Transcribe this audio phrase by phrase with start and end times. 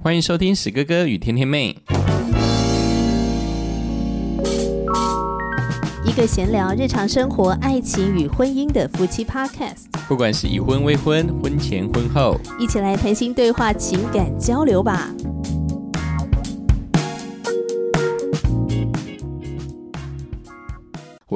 [0.00, 1.76] 欢迎收听史哥哥与甜甜妹。
[6.04, 15.12] 一个闲聊日常生活、爱情与婚姻的夫妻 Podcast，不管是已婚、未婚、婚前、婚后，一起来谈心对话、情感交流吧。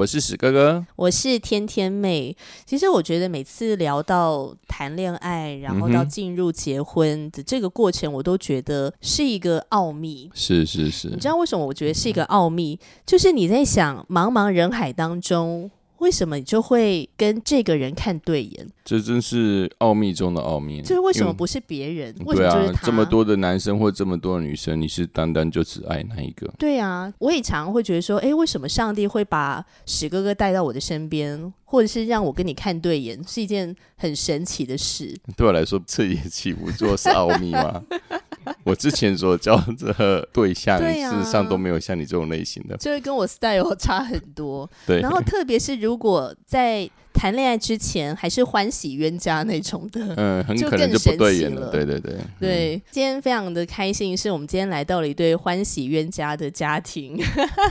[0.03, 2.37] 我是史哥哥，我是天天妹。
[2.66, 10.29] 其实我觉得每次聊到谈恋爱，然后到进入结婚的这个过程，我都觉得是一个奥秘。
[10.34, 12.77] 是是是，你知道为什么我觉得是一个奥秘？
[13.06, 15.70] 就是你在想茫茫人海当中。
[16.02, 18.66] 为什么你就会跟这个人看对眼？
[18.84, 20.83] 这真是奥秘中的奥秘。
[20.83, 22.12] 就是为什么不是别人？
[22.27, 22.84] 为什么就是他？
[22.84, 26.52] 这么多的男生或这么多的女生，你是单单就只爱那一个？
[26.59, 35.16] 对啊，我也常会觉得说，哎，为什么上帝会把史哥哥带到我的身边，或者是让我跟你看对眼，是一件很神奇的事。
[35.37, 37.80] 对我来说，这也岂不做是奥秘吗？
[38.64, 44.69] 我之前所交的对象，事实上都没有像你这种类型的，就会跟我 style 差很多。
[44.86, 46.91] 对，然后特别是如果在。
[47.14, 51.70] 谈恋爱之前还是欢喜冤家那种的， 嗯，很可能就不对眼了。
[51.70, 57.16] 对对对，对，今天非常的开心，是我们今天来到了一对欢喜冤家的家庭。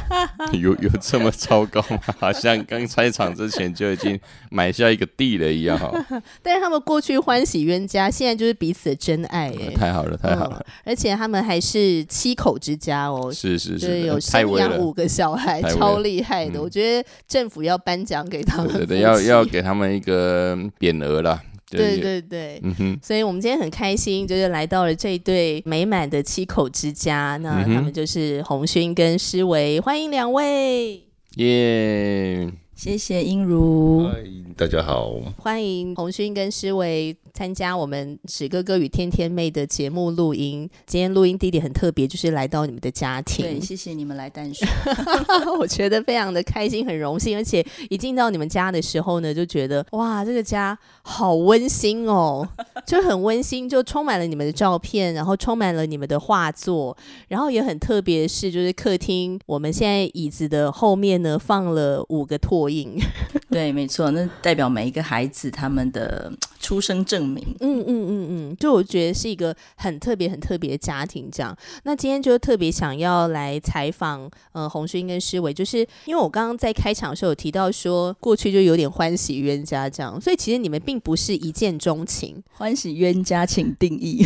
[0.54, 2.00] 有有这么糟糕吗？
[2.20, 4.18] 好像刚开场之前就已经
[4.50, 5.92] 买下一个地了一样哈。
[6.42, 10.66] 但是他们过去欢喜冤家，现在就是彼此的真爱哎，太好了，太好了。
[10.86, 16.62] 而且他们还是七口之家哦，是是是，有生养五个小孩，超厉害的。
[16.62, 19.31] 我觉得政府要颁奖给他们，对要要。
[19.32, 31.02] 要给他们一个匾额了，对对对，嗯哼，所以我们今天很开心，就是来到了这一对美满的七口之家，那他们就是红勋跟诗维，欢迎两位，
[31.38, 32.52] 耶。
[32.82, 34.24] 谢谢英如，嗨，
[34.58, 40.68] 大家好，欢迎红勋跟诗维参加我们史哥哥与天天妹的节目录音。
[40.88, 43.46] 今天录音地点很特别，就是来到你们的家庭。
[43.46, 44.68] 对，谢谢你们来淡水，
[45.60, 47.38] 我觉得非常的开心，很荣幸。
[47.38, 52.50] 而且一进到你们家的时候呢，就觉得哇，这个家好温馨哦，
[52.88, 62.71] 就很温馨，就充满了你们的照片，然后充满了你们的画作，然后也很特别的是，就是客厅我们现在椅子的后面呢放了五个拓。
[63.50, 67.44] 对，没错，那代表每一个孩子他们的出生证明。
[67.60, 71.30] 嗯嗯嗯嗯，就我觉得是一个很特别、很特别的家庭。
[71.30, 82.42] 这样，那今天就特别想要来采访，呃，洪勋跟诗伟，就是因为我刚刚在开场的时候有提到说，过去就有点欢喜冤家这样，所以其实你们并不是一见钟情。
[82.54, 84.26] 欢喜冤家，请定义，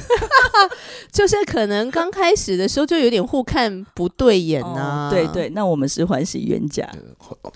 [1.12, 5.10] 就是可能刚开始的时候就有点互看不对眼呢。
[5.12, 6.88] 对对，那我们是欢喜冤家，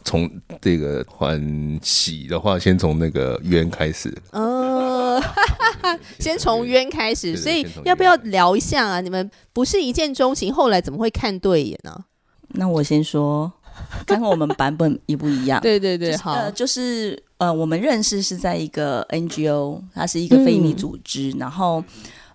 [0.04, 0.28] 从
[0.62, 0.79] 这。
[0.80, 4.14] 这个欢喜的话，先从那个冤开始。
[4.32, 5.22] 哦，
[6.20, 9.02] 先从冤开始，所以要不要聊一下啊？
[9.02, 12.06] 你们不是一见钟情，后来怎么会看对眼呢？
[12.54, 13.52] 那我先说，
[14.08, 15.60] 刚刚我们版本一不一样？
[15.62, 21.84] 对对对，好，就是呃，我们认识是在一个 NGO，它是一个非利组织，然后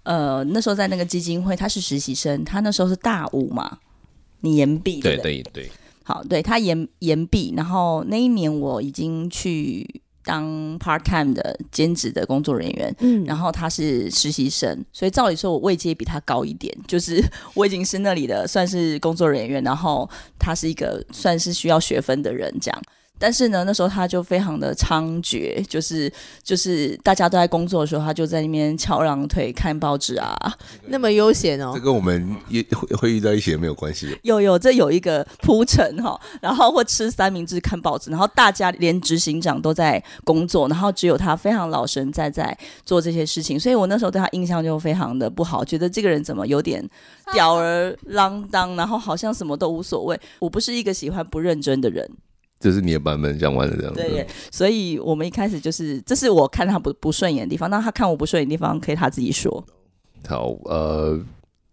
[0.02, 3.78] 呃，那时候在那个基金会，他是实习生，他那时候是大五嘛，
[4.40, 5.70] 你延毕，对对对。
[6.04, 17.22] 好，对他延延毕，然后那一年我已经去当 part time 的兼职的工作人员，嗯，然后他是实习生，所以照理说我位阶比他高一点，就是
[17.54, 22.82] 我已经是那里的算是工作人员，然后他是一个算是需要学分的人，这样。
[23.18, 30.36] 但是呢，那时候他就非常的猖獗，就是就是大家都在工作的时候，他就在那边翘二郎腿看报纸啊，
[30.88, 31.72] 那么悠闲哦。
[31.74, 34.18] 这跟我们也会会遇到一些没有关系。
[34.22, 46.84] 有有，这有一个铺陈哈，然后或吃三明治看报纸，然后大家连执行长都在工作，然后只有他非常老神在在做这些事情，所以我那时候对他印象就非常的不好，觉得这个人怎么有点
[47.32, 50.20] 吊儿郎当，然后好像什么都无所谓。
[50.40, 52.10] 我不是一个喜欢不认真的人。
[52.64, 59.62] 这是你的版本讲完了这样子，对，所以我们一开始就是，这是我看他不不顺眼的地方，那他看我不顺眼的地方，可以他自己说。
[60.26, 61.20] 好，呃，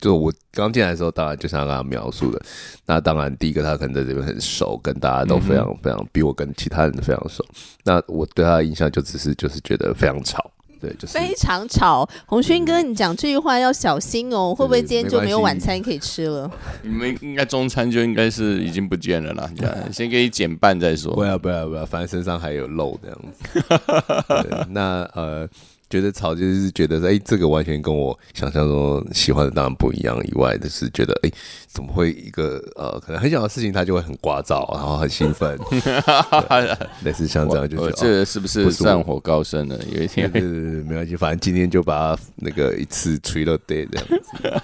[0.02, 2.42] 就我刚进来的时候，当然就像刚刚描述的，
[2.86, 7.42] 那当然第一个他可能在这边很熟，跟大家都非常非常比我跟其他人非常熟，
[7.86, 10.52] 那我对他的印象就只是就是觉得非常吵。
[10.82, 12.10] 对，就是非常吵。
[12.26, 16.50] 红勋哥，你讲这句话要小心哦，会不会今天就没有晚餐可以吃了？
[16.82, 19.50] 你们应该中餐就应该是已经不见了啦。
[19.94, 21.14] 先给你减半再说。
[21.14, 24.68] 不要不要不要，反正身上还有肉这样子。
[24.70, 25.48] 那呃，
[25.92, 30.18] 觉得吵就是觉得哎，这个完全跟我想象中喜欢的当然不一样。
[30.26, 31.32] 以外就是觉得哎，
[31.68, 35.60] 怎么会一个呃，可能很小的事情他就会很聒噪，然后很兴奋，
[37.04, 39.78] 类似像这样，就觉得这是不是战火高升了？
[39.92, 44.62] 有一天，对对对，没关系，反正今天就把它那个一次吹了 day 这样子，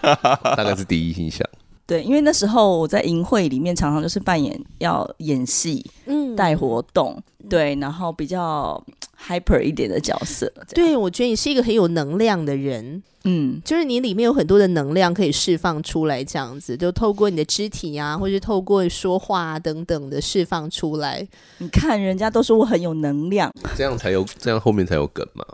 [0.55, 1.45] 大概是第一印象。
[1.85, 7.17] 对，因为那时候我在营会里面常常就是扮演要演戏、嗯，带活动，
[7.49, 8.83] 对，然后比较
[9.27, 10.51] hyper 一点的角色。
[10.73, 21.27] 对，我觉得你是一个很有能量的人，嗯，就是你里面有很多的能量可以释放出来，这样子就透过你的肢体啊，或是透过说话啊等等的释放出来。
[21.57, 25.45] 你看人家都说我很有能量，这样才有，这样后面才有梗嘛。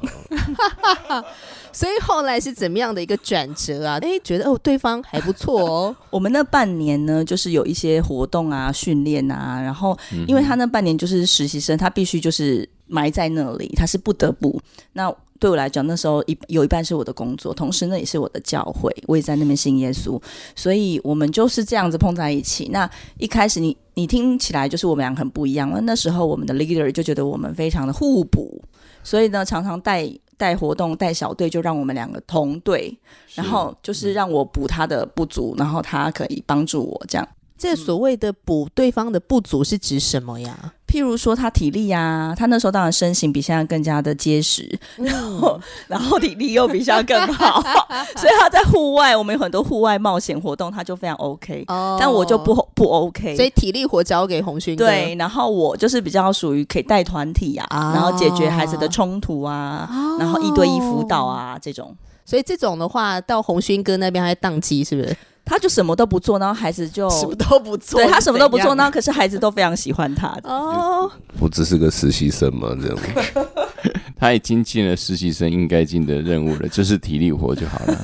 [1.73, 3.97] 所以后来是怎么样的一个转折啊？
[4.03, 5.95] 哎，觉得哦，对方还不错哦。
[6.11, 9.97] 我们那半年呢，就是有一些活动啊、训练啊，然后
[10.27, 14.61] 因为他那半年就是实习生，他必须就是埋在那里，他是不得不。
[14.91, 15.11] 那
[15.43, 20.17] 对我来讲，那时候一有一半是我的工作，同时那也是我的教会，我也在那边信耶稣，
[20.55, 22.69] 所以我们就是这样子碰在一起。
[22.71, 28.63] 那一开始你你听起来就是我们俩很不一样，那那时候我们的 leader 就觉得我们非常的互补，
[29.03, 30.09] 所以呢，常常带。
[30.35, 32.97] 带活动带小队，就让我们两个同队，
[33.35, 37.25] 然后就是让我补他的不足，然后他可以帮助我这样。
[37.55, 40.73] 这所谓的补对方的不足是指什么呀？
[40.93, 47.59] 譬如说他体力呀，他那时候当然身形比现在更加的结实，然后然后体力又比现在更好，
[48.15, 51.63] 所以他在户外，我们有很多户外冒险活动，他就非常 OK。
[51.67, 54.75] 哦，但我就不不 OK，所以体力活交给红勋。
[54.75, 59.89] 对，然后我就是比较属于可以带团体啊，然后解决孩子的冲突啊，
[60.19, 61.95] 然后一对一辅导啊这种。
[62.23, 65.17] 所以这种的话，到红勋哥那边还宕机，是不是？
[65.45, 67.99] 他就什么都不做，然后孩子就什么都不做。
[67.99, 70.27] 对他什么都不做，然后可是孩子都非常喜欢他。
[70.43, 72.69] 哦，不只是个实习生嘛？
[72.81, 72.97] 这样，
[74.17, 77.97] 他已经尽了实习生应该尽的任务了，就是体力活就好了。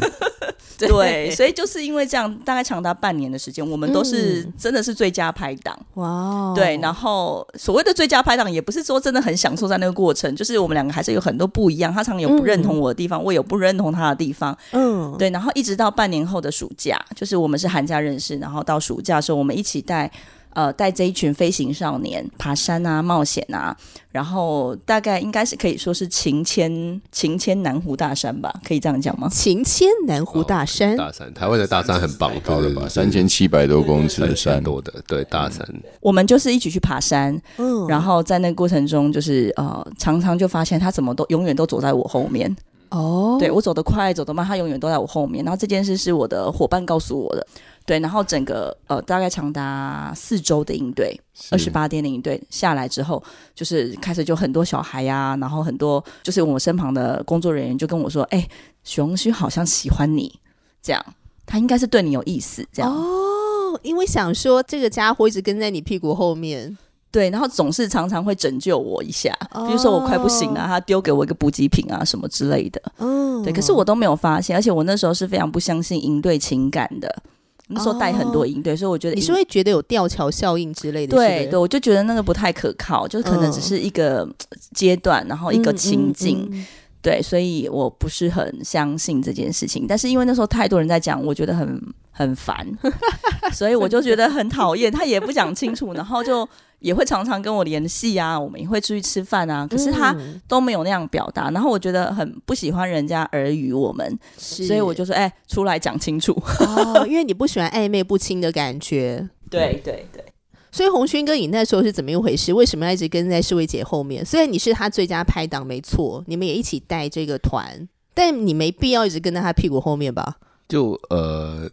[0.87, 5.77] 对，所以就是因为这样，大概长达半年的时间，我们都是真的是最佳拍档。
[5.95, 11.93] 哇，对，然后所谓的最佳拍档，也不是说真的很享受在那个过程，就是我们两个还是有很多不一样。
[11.93, 14.57] 他常常有不认同我的地方，我有不认同他的地方。
[14.71, 20.09] 嗯，对，然后一直到半年后的暑假，就是我们是寒假认识，然后到暑假的时候，我们一起带。
[20.53, 23.75] 呃，带这一群飞行少年爬山啊、冒险啊，
[24.11, 29.29] 然后大概应该是可以说是情牵情牵南湖大山吧，可以这样讲吗？
[29.29, 35.63] 情牵南湖大山，大山，台湾的大山很棒，高的吧，三千七百多公尺的山多的，对，大山。
[36.01, 42.53] 我们就是一起去爬山，嗯，然后在那个过程中，就是呃，常常就发现他怎么都永远都走在我后面，
[42.89, 45.45] 哦，对我走得快，走得慢，他永远都在我后面。
[45.45, 47.45] 然后这件事是我的伙伴告诉我的。
[47.89, 51.19] 对，然后整个呃大概长达四周的应对，
[51.49, 53.23] 二十八天的应对下来之后，
[53.55, 58.47] 就是开始就很多小孩呀，然后很多就是我身旁的工作人员就跟我说：“哎，
[58.83, 60.39] 熊熊好像喜欢你，
[60.83, 61.03] 这样
[61.47, 66.77] 他应该是对你有意思。”这样哦，因为想说这个家伙一直跟在你屁股后面，
[67.09, 69.35] 对，然后总是常常会拯救我一下，
[69.65, 77.23] 比如说我快不行了，他丢给我一个补给品啊什么之类的，嗯，对，可是我都没有发现，而且我那时候是非常不相信应对情感的。
[77.69, 81.15] 那时候带很多营队，所以我觉得你是会觉得有吊桥效应之类的。
[81.15, 84.27] 对对，我就觉得那个不太可靠，就是可能只是一个
[84.73, 86.65] 阶段，然后一个情境。
[87.01, 89.85] 对，所以我不是很相信这件事情。
[89.87, 91.81] 但是因为那时候太多人在讲，我觉得很
[92.19, 92.67] 很烦，
[93.51, 94.91] 所以我就觉得很讨厌。
[94.91, 96.47] 他也不讲清楚，然后就。
[96.79, 100.15] 也会常常跟我联系啊，我们也会出去吃饭啊，可是他
[100.47, 106.31] 都没有那样表达，然后我觉得很不喜欢人家耳语我们，所以我就说，哎，出来讲清楚
[106.61, 109.27] 哦，因为你不喜欢暧昧不清的感觉。
[109.51, 110.23] 对对对，
[110.71, 112.53] 所以红勋哥，你那时候是怎么一回事？
[112.53, 114.25] 为什么要一直跟在世卫姐后面？
[114.25, 120.37] 虽然你是他最佳拍档，没错，你们也一起带这个团，但你没必要一直跟在他屁股后面吧？
[120.69, 121.69] 就呃。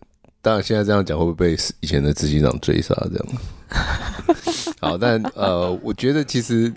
[0.47, 2.95] 当然，现在这样讲会不会被以前的执行长追杀？
[3.13, 3.27] 这样
[4.81, 6.73] 好，但呃，我觉得其实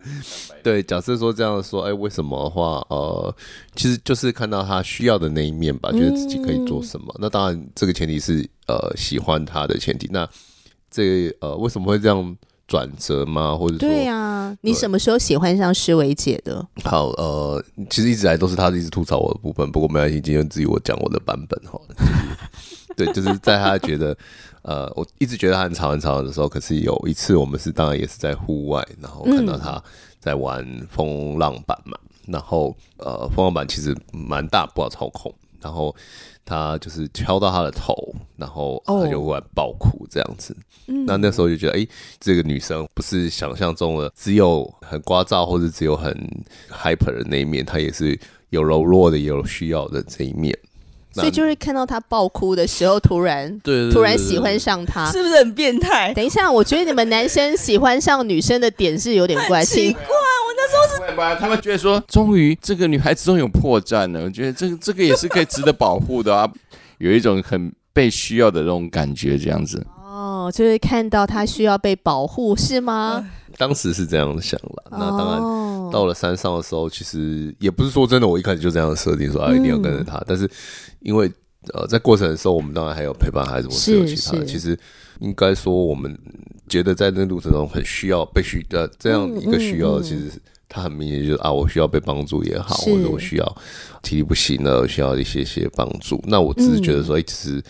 [0.64, 3.36] 对，假设说这样说，哎，为什么的话，呃，
[3.76, 7.14] 其实就是看到他需要的那一面吧，觉得自己可以做什么。
[7.18, 10.08] 那当然，这个前提是呃喜欢他的前提。
[10.10, 10.26] 那
[10.90, 12.34] 这呃为什么会这样
[12.66, 13.54] 转折吗？
[13.54, 16.66] 或者说，对呀，你什么时候喜欢上施维姐的？
[16.84, 21.78] 好，呃，其实一直来都是他一直吐槽我的部分，不过没关系，今天自己我讲我的版本哈。
[23.04, 24.16] 对，就是在他觉得，
[24.62, 29.82] 呃，我一直觉得他很吵很吵的时候，可是有一次我们是当然也是在户外，然后看到他
[30.18, 35.94] 在玩风浪板嘛，然后呃，风浪板其实蛮大，不好操控，然后
[36.44, 37.94] 他就是敲到他的头，
[38.36, 40.56] 然后他就忽然爆哭这样子。
[41.06, 41.86] 那那时候就觉得，哎，
[42.18, 46.12] 这个女生不是想象中的只有很聒噪或者只有很
[46.70, 48.18] hyper 的那一面，她也是。
[48.50, 50.52] 有柔弱的，也有需要的这一面。
[51.12, 56.14] 所以就是看到他爆哭的时候，突然对突然喜欢上他，是不是很变态？
[56.14, 60.00] 等一下，我觉得你们男生喜欢上女生的点是有点怪，奇怪。
[60.02, 61.34] 我那时候是吧？
[61.34, 64.22] 他们觉得说，终于这个女孩子终于有破绽了。
[64.22, 66.48] 我觉得这个这个也是可以值得保护的啊，
[66.98, 69.84] 有一种很被需要的那种感觉，这样子。
[70.04, 73.26] 哦，就是看到他需要被保护，是吗？
[73.56, 74.84] 当时是这样想了。
[74.90, 75.40] 那当然，
[75.90, 80.22] 到了山上的时候，其实也不是说真的，我一开始就这样设定说啊，一定要跟着他。
[80.26, 80.48] 但是
[81.00, 81.30] 因为
[81.74, 84.44] 呃，在过程的时候，我们当然还有陪伴孩子，或是有其他的。
[84.44, 84.78] 其实
[85.20, 86.18] 应该说，我们
[86.68, 90.30] 觉得在那路程中很需要被需的这样一个需要，其实
[90.68, 93.56] 他很明显就是啊，我需要被帮助也好，或者我需要
[94.02, 96.22] 体力不行了，需要一些些帮助。
[96.26, 97.62] 那我只是觉得说，哎，其实。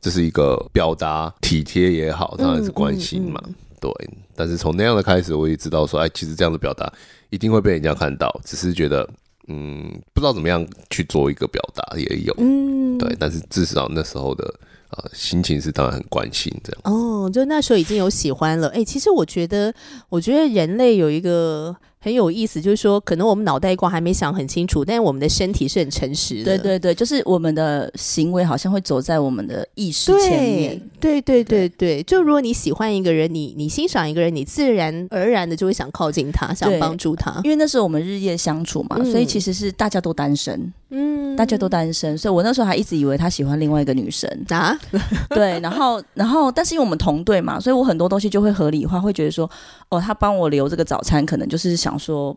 [0.00, 3.42] 这是一个表达体贴也好，当然是关心嘛，
[3.80, 3.90] 对。
[4.32, 6.88] 但是从那样的开始，我也知道说，哎，其实这样的表达
[7.30, 9.08] 一定会被人家看到，只是觉得，
[9.48, 13.16] 嗯，不知道怎么样去做一个表达也有，嗯，对。
[13.18, 14.44] 但是至少那时候的
[14.90, 16.80] 呃心情是当然很关心这样。
[16.84, 18.68] 哦，就那时候已经有喜欢了。
[18.68, 19.74] 哎，其实我觉得，
[20.08, 21.76] 我觉得人类有一个。
[22.00, 26.56] 很有意思，就是说，可能我们脑袋瓜还没想很清楚，但是我们的身体是很诚实的。
[26.56, 30.80] 对对对，就是我们的行为好像会走在我们的意识前面。
[31.00, 37.40] 对对对对，就如果你喜欢一个人，你你欣赏一个人，你自然而然的就会想靠近他，想帮助他。
[37.44, 44.28] 因为那时候我们日夜相处嘛，所以其实是大家都单身，嗯，大家都单身，所以我那时候还一直以为他喜欢另外一个女生。
[44.48, 44.78] 啊。
[45.30, 49.48] 对，然后然后，但是因为我们同队嘛，所以我很多东西就会合理化，会觉得说，
[49.90, 51.98] 哦，他帮我留这个早餐，可能就是想。
[51.98, 52.34] 说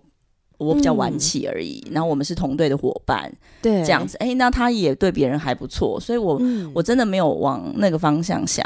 [0.58, 3.32] 我比较晚起而已，然后我们是同队的伙伴，
[3.64, 6.40] 对，这样子，哎，那他也对别人还不错，所以我
[6.72, 8.64] 我真的没有往那个方向想，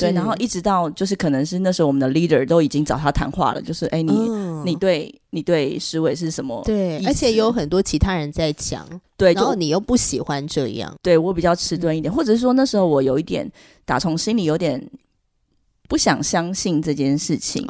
[0.00, 4.12] 对，然后一直到就是可能是那时候我们的 leader 都已经找他谈话了，就是哎，你
[4.64, 6.62] 你对你对石伟是什么？
[6.64, 8.86] 对，而且有很多其他人在讲，
[9.16, 13.50] 对，然后你又不喜欢这样，对我比较迟钝一点，或者是说那时候我有一点
[13.84, 14.82] 打从心里有点。
[15.90, 17.66] 不想相信这件事情，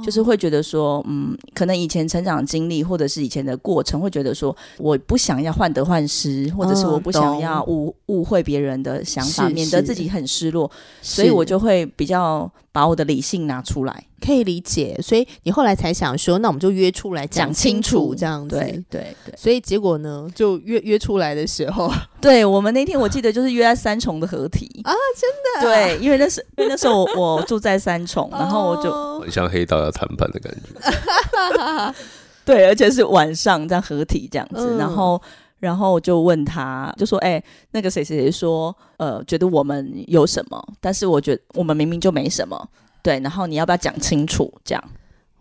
[0.00, 10.70] 就是会觉得说，嗯，可能以前成长经历或者是以前的过程，会觉得说，我不想要患得患失，或者是我不想要误误会别人的想法，免得自己很失落，
[11.02, 12.48] 所以我就会比较。
[12.76, 18.58] 把我的理性拿出来，可以理解，所以你后来才想说，那我们就约出来讲清楚，这样子。
[18.58, 19.34] 对对对。
[19.34, 21.90] 所以结果呢，就约约出来的时候，
[22.20, 25.96] 对我们那天我记得就是约在三重的合体 啊，真的。
[25.96, 31.94] 对，因为那是因为那时候我住在三重，然后我就很像黑道要谈判的感觉。
[32.44, 35.18] 对，而且是晚上这样合体这样子，然后。
[35.58, 40.62] 然后就问他，就说：“哎，那个谁谁谁说，呃，觉得我们有什么？
[40.80, 42.68] 但是我觉得我们明明就没什么，
[43.02, 43.18] 对。
[43.20, 44.52] 然后你要不要讲清楚？
[44.64, 44.84] 这样？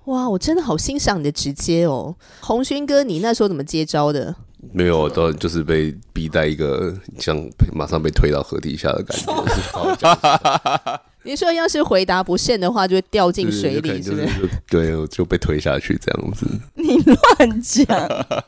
[0.06, 4.36] 哇，我真的好欣赏你的直接哦，红勋哥，你那时候怎么接招的？
[4.72, 7.38] 没有，都就是被逼在一个像
[7.74, 11.02] 马上被推到河底下的感觉。
[11.26, 14.28] 你说要是回答不慎的话，就会掉进水里，是不是？
[14.70, 16.46] 对，就被推下去这样子。
[16.76, 17.86] 你乱讲。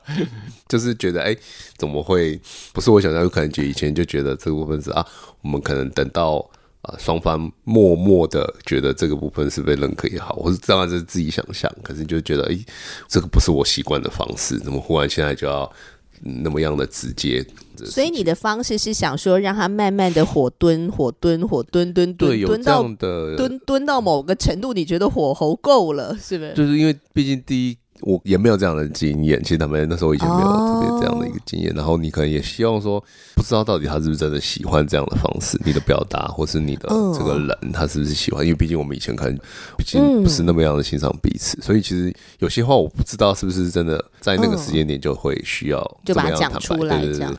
[0.70, 1.36] ”就是觉得，哎，
[1.78, 2.40] 怎么会
[2.74, 3.22] 不是我想象？
[3.24, 5.06] 有可能就以前就觉得这个部分是啊，
[5.42, 6.38] 我们可能等到
[6.82, 12.60] 啊双方默默的觉得这个部分是被认可也好，我是当然是自己想象，可是就觉得，哎，
[13.08, 15.72] 这个不是我习惯的方式，怎么忽然现在就要
[16.22, 17.46] 那么样的直接？
[17.86, 22.84] 所以你的方式是想说，让他慢慢的火蹲，火蹲，火蹲，蹲蹲蹲到
[23.36, 26.54] 蹲蹲到某个程度，你觉得火候够了，是不是？
[26.54, 27.78] 就是因为毕竟第一。
[28.02, 33.04] 我也没有这样的经验，其实他们那时候以前没有特别这样的一个经验，然后你可能也希望说，
[33.36, 36.88] 不知道到底他是不是真的喜欢这样的方式，你的表达或是你的
[37.18, 38.46] 这个人，他是不是喜欢？
[38.46, 39.38] 因为毕竟我们以前可能
[39.78, 47.36] 毕竟不是那么样的欣赏彼此，所以其实有些话我不知道是不是真的在那个时间点就会需要就把它讲出来这样。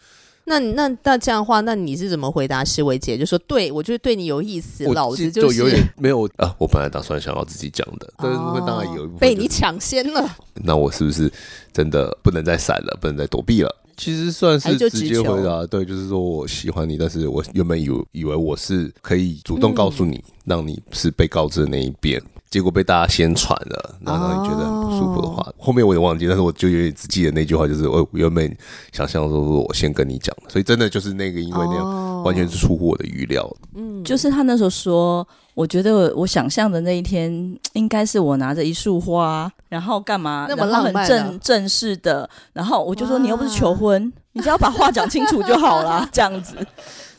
[0.48, 3.16] 那那那这样的话，那你是怎么回答施伟姐？
[3.16, 6.54] 就说对我就是对你有意思，老子就有点没有啊。
[6.58, 8.36] 我本来打算想要自己讲的，但是
[8.66, 10.36] 当然有一部分被你抢先了。
[10.54, 11.30] 那我是不是
[11.72, 13.72] 真的不能再闪了，不能再躲避了？
[13.96, 22.22] 其实算是直接回答，对，就是说我喜欢你，但是我原本以以为我是可以主动告诉你，让你是被告知的那一边。
[22.50, 28.56] 结果被大家先传了，然后让你觉得很不舒服的话，后面我也忘记，但是我就有点只记得那句话，就是我原本
[28.92, 33.48] 想象说，我先跟你讲，所以真的就是那个，因为那样完全是出乎我的预料。
[33.74, 37.30] 嗯，就是他那时候说，我觉得我想象的那一天
[37.74, 46.56] 应该是我拿着一束花，然后干嘛，那么浪漫、正正式的，然后我就说，你又不是求婚，你只要把话讲清楚就好了，这样子。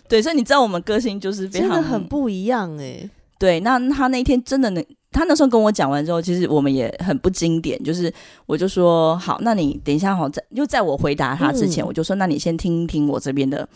[0.08, 3.08] 对，所以你知道我们个性就是非常很不一样哎。
[3.39, 8.13] 对，那他那天真的能他那时候跟我讲完之后，其实我们也很不经典，就是
[8.46, 13.67] 我就说好，那你等一下好，在就在我回答他之前，嗯我就说那你先听听我这边的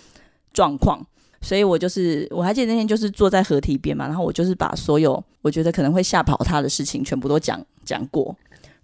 [0.54, 1.04] 状况。
[1.42, 8.34] 所以我就是我还记得那天就是坐在河堤边嘛，然后我就是把所有我觉得可能会吓跑他的事情全部都讲讲过，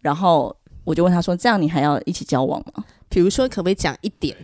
[0.02, 4.36] 然后我就问他说：“这样你还要一起交往吗？”比如说，可不可以讲一点？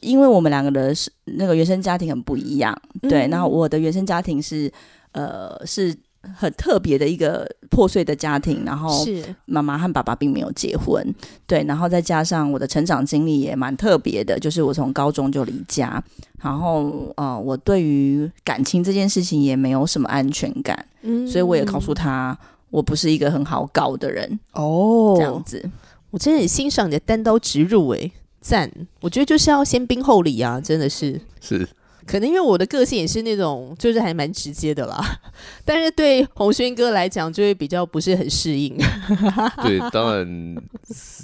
[0.00, 3.26] 因为我们两个的是那个原生家庭很不一样，对。
[3.26, 4.70] 嗯那我的原生家庭是
[5.12, 5.96] 呃是
[6.38, 11.14] 很特别的一个破碎的家庭，然后是妈妈和爸爸并没有结婚，
[11.46, 11.64] 对。
[11.64, 16.02] 然后再加上我的成长经历也蛮特别的，就是我从高中就离家，
[16.40, 22.38] 然后呃我对于感情这件事情也没有什么安全感，嗯所以我也告诉他。
[22.70, 25.62] 我不是一个很好搞的人，哦，这样子。
[26.08, 28.72] 我真的很欣赏你的单刀直入，哎，赞！
[29.02, 31.20] 我觉得就是要先兵后礼啊，真的是。
[31.38, 31.68] 是
[32.12, 35.02] 可能因为我的个性也是那种，就是还蛮直接的啦。
[35.64, 38.76] 但是对洪轩哥来讲，就会比较不是很适应。
[39.64, 40.54] 对，当然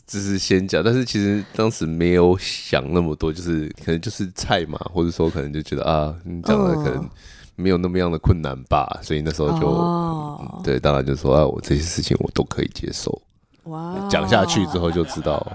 [0.07, 7.11] 只是先讲，但是其实当时没有想那么多，就是可能就是菜嘛，或者说可能就觉得啊，你讲的可能嗯
[7.57, 13.21] 没有那么样的困难吧，所以那时候就、对，当然就说啊，我这些事情我都可以接受。
[13.65, 15.47] 哇讲下去之后就知道，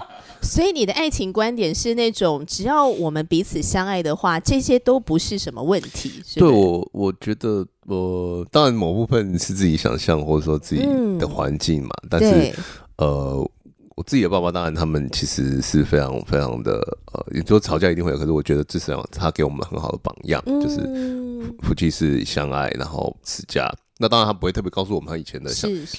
[0.44, 6.22] 所以你的爱情观点是那种，只要我们彼此相爱的话，这些都不是什么问题。
[6.26, 10.82] 是对我我觉得我当然某部分是自己想象或者说自己
[11.18, 12.54] 的环境嘛，但是
[12.98, 13.50] 呃，
[13.96, 16.74] 我自己的爸爸当然他们其实是非常非常的
[17.14, 23.74] 呃，你说吵架一定会有，可是我觉得至少他给我们很好的榜样，就是嗯夫妻是相爱，然后持家。
[24.04, 25.50] 那当然他不会特别告诉我们他以前的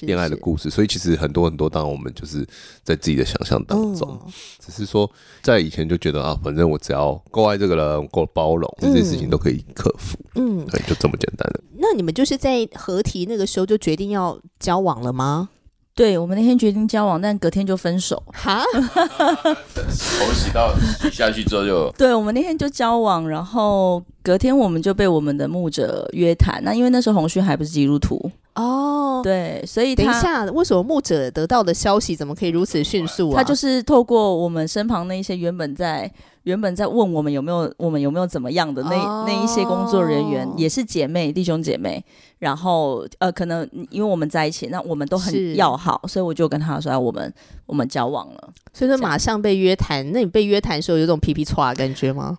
[0.01, 2.45] 恋爱的故事，所以其实很多很多，当然我们就是
[2.83, 4.31] 在自己的想象当中，嗯
[4.63, 5.09] 只是说
[5.41, 11.63] 在以前就觉得啊，反正我只要够爱这个人，够包容，这些事情都可以克服，嗯，对，就这么简单的。
[11.79, 15.49] 那你们就是在合体那个时候就决定要交往了吗？
[15.95, 18.21] 对我们那天决定交往，但隔天就分手。
[18.33, 26.59] 哈， 头洗到洗下去之后就对，我们那天就交往，然后隔天我们就被我们的牧者约谈。
[26.63, 28.19] 那因为那时候洪勋还不是基督徒，
[28.55, 33.37] 哦，对，所以他等一下，为什么牧者得到的消息怎么可以如此迅速啊？
[33.37, 42.03] 他就是透过我们身旁那一些原本在原本在问我们有没有我们有没有怎么样的那、哦那一些工作人员，也是姐妹弟兄姐妹，
[42.39, 47.31] 然后呃，可能因为我们在一起，那我们都很要好，所以我就跟他说，啊、我们
[47.67, 48.49] 我们交往了。
[48.73, 50.11] 所以说马上被约谈。
[50.11, 52.37] 那你被约谈的时候有种皮皮唰的感觉吗？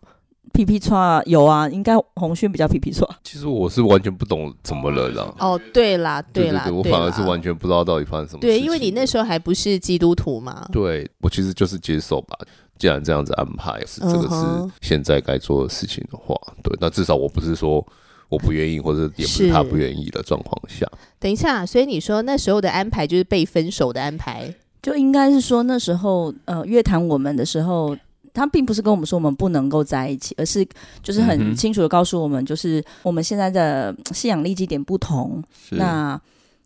[0.56, 3.06] 皮皮叉有啊，应该红勋比较皮皮叉。
[3.22, 5.34] 其实我是完全不懂怎么了啦。
[5.38, 8.48] 哦，对啦，对啦，对对，我对反而是完全不知道到底发生什么事情。
[8.48, 10.66] 对，因为你那时候还不是基督徒嘛。
[10.72, 12.34] 对我其实就是接受吧。
[12.78, 17.86] 既然这样子安排是这个是现在该做的事情的话，对，那至少我不是说
[18.30, 20.86] 我不愿意，或者也不是是他不愿意的状况下，
[21.20, 24.54] 等一下，所以你说那时候的安排就是被分手的安排。
[24.82, 27.96] 就应该是说那时候呃约谈我们的时候，
[28.36, 30.62] 他并不是跟我们说我们不能够在一起，而是
[31.02, 35.42] 就是嗯很清楚的告诉我们，就是我们现在的信仰立基点不同。
[35.70, 36.20] 那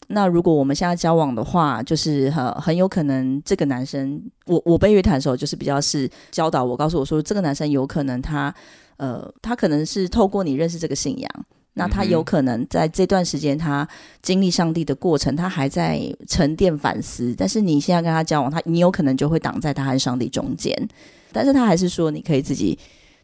[0.09, 8.53] 那如果我们现在交往的话，就是很很有可能这个男生，我我被约谈的时候，就是比较是教导我，告诉我说这个男生有可能他
[8.97, 11.31] 呃他可能是透过你认识这个信仰。
[11.75, 13.89] 那他有可能在这段时间，他
[14.23, 17.35] 经历上帝的过程，他还在沉淀反思。
[17.39, 20.89] 但是你现在跟他交往，他你有可能就会挡在他和上帝中间。
[21.33, 22.79] 但是他还是说你可以自己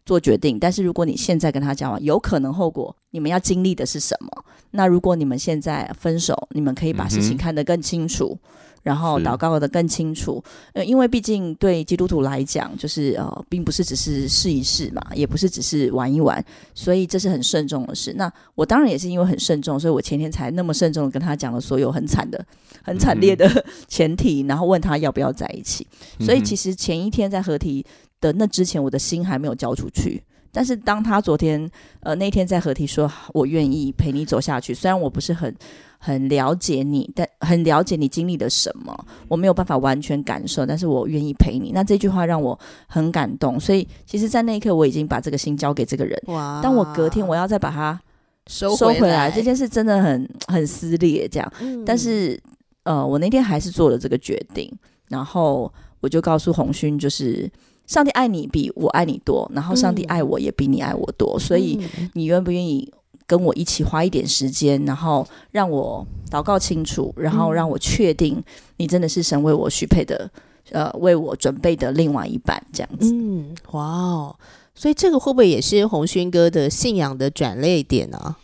[0.05, 0.59] 做决定。
[0.59, 4.45] 但是如果你现在跟他交往，有可能后果你们要经历的是什么？
[4.71, 8.39] 那如果你们现在分手，你们可以把事情看得更清楚。
[8.87, 10.41] 然后祷告的更清楚，
[10.73, 16.41] 呃，因为毕竟对基督徒来讲，就是呃，并不是只是试一试嘛，也不是只是玩一玩，
[16.73, 18.15] 所以这是很慎重的事。
[18.17, 22.47] 那我当然也是因为很慎重，所以我前天才那么慎重的跟他讲了所有很惨的、
[22.85, 23.51] 很惨烈的
[23.89, 25.85] 前提，然后问他要不要在一起。
[26.21, 27.85] 所以其实实前一天在合体
[28.21, 30.23] 的那之前，我的心还没有交出去。
[30.57, 35.55] 但是当他昨天呃那天在合体说我愿意陪你走下去，虽然我不是很
[35.99, 41.73] 很了解你，但很了解你经历了什么，我没有办法完全感受，但是我愿意陪你。
[41.75, 46.19] 那这句话让我很感动，所以其实，在那一刻我已经把这个心交给这个人。
[46.29, 48.01] 哇当我隔天我要再把它
[48.47, 51.53] 收收回来来，这件事真的很很撕裂，这样。
[51.61, 52.41] 嗯但是
[52.85, 54.73] 呃，我那天还是做了这个决定，
[55.09, 57.51] 然后我就告诉红勋，就是
[57.87, 62.93] 上帝爱你比我爱你多，然后上帝嗯爱我也比你爱我多，所以嗯你愿不愿意
[63.27, 68.43] 跟我一起花一点时间，然后让我祷告清楚，然后嗯让我确定
[68.77, 70.31] 你真的是神为我许配的，
[70.71, 73.13] 呃，为我准备的另外一半，这样子。
[73.13, 74.37] 嗯，哇哦，
[74.75, 78.37] 所以这个会不会也是红勋哥的信仰的转捩点啊？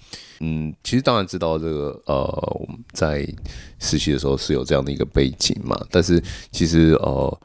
[0.44, 2.24] 嗯，其实当然知道这个呃，
[2.61, 3.24] 我们在
[3.78, 7.40] 实习的时候是有这样的一个背景嘛，但是其实呃，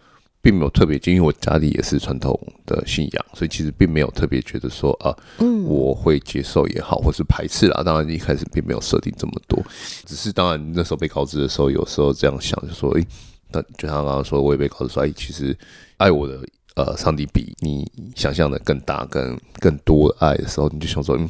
[0.48, 7.84] 并没有特别，因为我家里也是传统的信仰，所以其实并没有特别觉得说啊，嗯我会接受也好，或是排斥啦。
[7.84, 9.62] 当然一开始并没有设定这么多，
[10.06, 13.06] 只是当然那时候被告知的时候，有时候这样想，就说，诶、
[13.52, 15.54] 那就像刚刚说，我也被告知说，哎、其实
[15.98, 16.40] 爱我的
[16.76, 21.30] 呃上帝比你想象的更大、更更多的爱的时候，你就想说，嗯，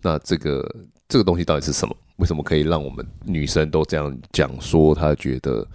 [0.00, 0.64] 那这个
[1.08, 1.96] 这个东西到底是什么？
[2.18, 4.94] 为什么可以让我们女生都这样讲说？
[4.94, 5.66] 她觉得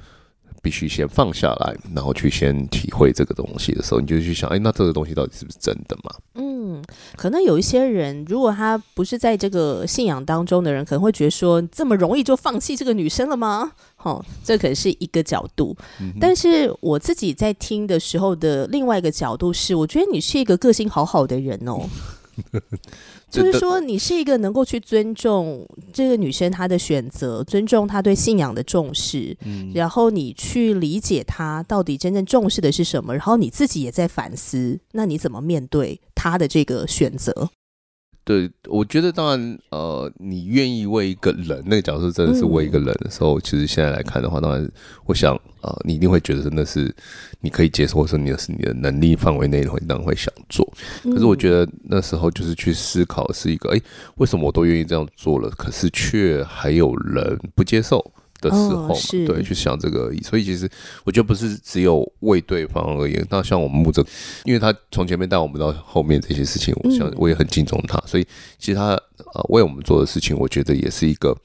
[0.62, 6.16] 必须先放下来，然后去先体会这个东西的时候，你就去想，哎、那这个东西到底是不是真的嘛？
[6.36, 6.84] 嗯，
[7.16, 13.72] 可能有一些人，如果他不是在这个信仰当中的人，可能会觉得说，这么容易就放弃这个女生了吗？
[14.04, 15.76] 哦，这可能是一个角度。
[16.20, 21.82] 但是我自己在听的时候的另外一个角度是，我觉得你是一个个性好好的人哦。
[23.30, 29.38] 就是说，你是一个能够去尊重这个女生她的选择，尊重她对信仰的重视，
[29.74, 37.50] 然后你去理解她到底真正重视的是什么，然后你自己也在反思，那你怎么面对她的这个选择？
[38.30, 44.72] 对，我觉得当然，呃，你愿意为一个人，那个角色真的是为一个人的时候，其实现在来看的话，当然，
[45.08, 46.96] 我想，呃，你一定会觉得真的是
[47.42, 50.64] 你可以接受，或者说你的是你的能力范围内，会当然会想做。
[51.06, 53.82] 可是我觉得那时候就是去思考，是一个，哎、
[54.18, 58.14] 为什么我都愿意这样做了，可是却还有人不接受？
[58.42, 58.98] 的时候嘛，哦
[59.28, 60.22] 对，去想这个而已。
[60.22, 60.70] 所以其实
[61.04, 63.26] 我觉得不是只有为对方而言。
[63.30, 64.06] 那像我们牧者，
[64.44, 68.02] 因为他从前面带我们到后面这些事情，我想我也很敬重他。
[68.06, 68.26] 所以
[68.58, 68.92] 其实他
[69.34, 71.36] 呃为我们做的事情，我觉得也是一个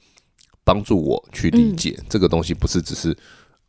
[0.63, 3.15] 帮助我去理解、这个东西，不是只是。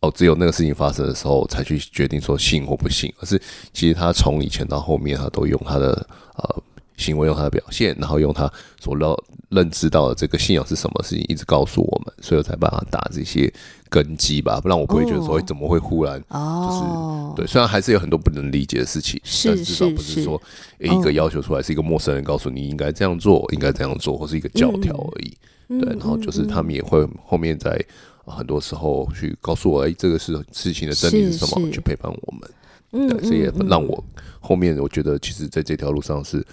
[0.01, 3.41] 哦，只有那个事情发生的时候才去决定说信或不信，而是
[3.73, 6.62] 其实他从以前到后面，他都用他的呃
[6.96, 9.09] 行为，用他的表现，然后用他所认
[9.48, 13.52] 认知到的这个信仰是什么事情，一直告诉我们，所以我才帮他打这些
[13.88, 20.42] 根基吧，不然我不会觉得说、哦怎么会忽然哦，对，虽然还是有很多不能理解的事情，是但至少是是不是说
[20.78, 25.37] 诶一个要求出来是一个陌生人告诉你应该这样做，应该这样做，或是一个教条而已。
[25.68, 27.70] 嗯对，然后就是他们也会后面在、
[28.24, 32.50] 呃很多时候去告诉我，哎、这个事事情的真理是什么，是去陪伴我们。
[32.92, 34.02] 嗯对，所以也嗯让我
[34.40, 36.44] 后面我觉得，其实在这条路上是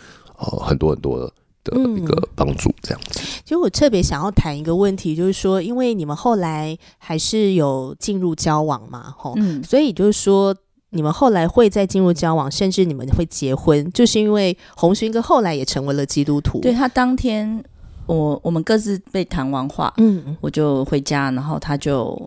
[0.43, 3.19] 呃很多很多的的嗯一个帮助，这样子。
[3.43, 10.55] 其实我特别想要谈一个问题，就是说，因为你们后来还是有进入交往嘛，吼，嗯，所以就是说，
[10.89, 16.59] 你们后来会再进入交往，甚至你们会结婚，就是因为红勋哥后来也成为了基督徒。
[16.59, 17.63] 对，他当天
[18.05, 22.21] 我我们各自被谈完话，嗯，我就回家，然后他就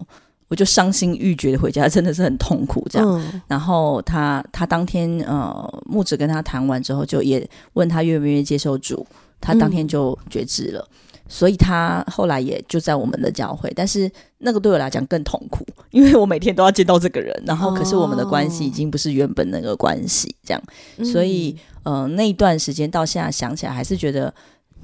[0.48, 3.08] 我就伤心欲绝的回家，真的是很痛苦这样。
[3.08, 9.06] 嗯然后他他当天呃，木子跟他谈完之后，就也问他愿不愿意接受主，
[9.40, 10.88] 他当天就决志了。
[11.28, 20.62] 所以他后来也就在我们的教会，但是那个对我来讲更痛苦，因为我每天都要见到这个人，然后可是我们的关系已经不是原本那个关系这样，
[20.98, 24.32] 嗯所以呃那一段时间到现在想起来，还是觉得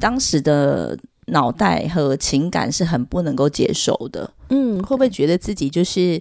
[0.00, 0.98] 当时的
[1.32, 4.30] 脑袋和情感是很不能够接受的。
[4.50, 6.20] 嗯，会不会觉得自己就是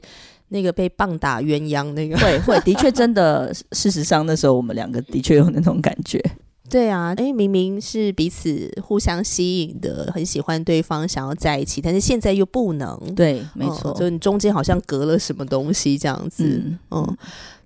[0.50, 2.18] 那个被棒打鸳鸯那个？
[2.20, 6.22] 会会，的确真的，事实上那时候我们两个的确有那种感觉。
[6.70, 12.98] 对啊，哎，明明是彼此互相吸引的，很喜欢对方，想要在一起，但是现在又不能。
[13.14, 16.46] 对，没嗯错，就你中间好像隔了什么东西这样子。
[16.46, 17.18] 嗯嗯，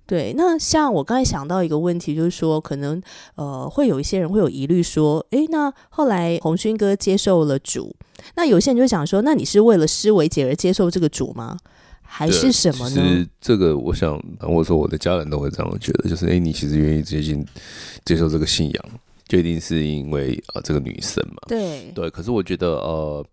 [0.06, 0.32] 对。
[0.36, 3.00] 那像我刚才想到一个问题，就是说，可能
[3.34, 7.94] 呃，会有一些人会有疑虑说，诶，那后来红勋哥接受了主，
[8.36, 11.56] 那有些人就想说，那你是为了施为解而接受这个主吗？
[12.08, 12.94] 还是什么呢？
[12.94, 17.44] 其实这个，我想，或者说我的家人都会这样觉得，就是哎、诶你其实愿意接近
[18.04, 18.84] 接受这个信仰，
[19.26, 21.36] 就一定是因为啊、呃这个女生嘛。
[21.48, 23.26] 对，对，可是我觉得呃，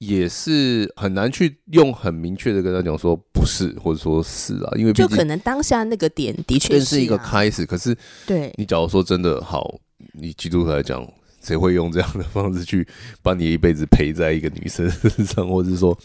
[0.00, 7.66] 也是很难去用很明确的跟他讲说不是，或者说是啊，因为就可能当下那个点的确这是一个啊开始。
[7.66, 7.94] 可是
[8.26, 9.78] 对，你假如说真的好，
[10.14, 11.06] 你基督徒来讲，
[11.42, 12.86] 谁会用这样的方式去
[13.22, 15.96] 把你一辈子陪在一个女生身上，或者是说，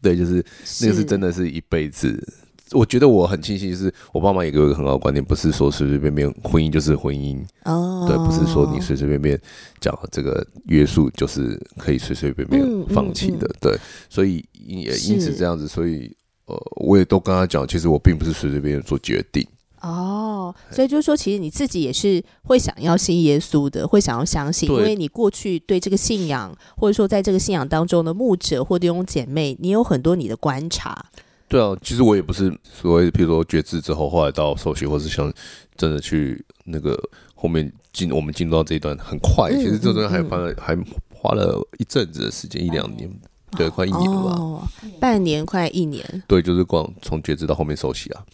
[0.00, 0.44] 对，就是
[0.80, 2.26] 那个是真的是一辈子。
[2.72, 9.40] 我觉得我很庆幸，就是我爸妈也给我一个很好的观念，不是说随随便便婚姻就是婚姻，哦，对，不是说你随随便便
[9.80, 13.56] 讲这个约束就是可以随随便便嗯放弃的，嗯。
[13.60, 15.36] 对，所以也因此是。
[15.36, 16.14] 这样子，所以
[16.46, 19.46] 呃，我也都跟他讲，其实我并不是随随便便做决定，
[19.80, 31.06] 哦，所以就是说，其实你自己也是会想要信耶稣的，会想要相信，因对为你过去对这个信仰，或者说在这个信仰当中的牧者或弟兄姐妹，你有很多你的观察。
[31.52, 35.30] 对啊，其实我也不是所谓，譬如说觉知之后，后来到受洗，或是像
[35.76, 36.98] 真的去那个
[37.34, 40.74] 后面进我们进入到这一段很快，嗯其实这段还嗯花了还
[41.14, 43.06] 花了一阵子的时间，一两年，
[43.50, 44.30] 对，快一年了吧？
[44.38, 44.66] 哦，
[44.98, 48.24] 半年快一年对，就是光从觉知到后面受洗啊。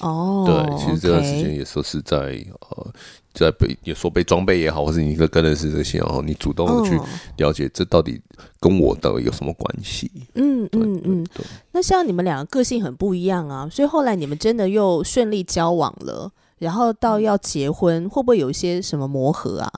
[0.00, 0.44] 哦。
[0.44, 2.92] 对，其实这段时间也说是在呃，
[3.32, 8.20] 在被也说被装备也好，或是你跟跟认识这些，然后你主动的去哦了解这到底
[8.58, 10.10] 跟我到底有什么关系？
[10.34, 11.26] 嗯嗯嗯，
[11.72, 19.72] 那像你们两个个性很不一样啊，所以后来你们真的又顺利交往了，然后到要结婚，会不会有一些什么磨合啊？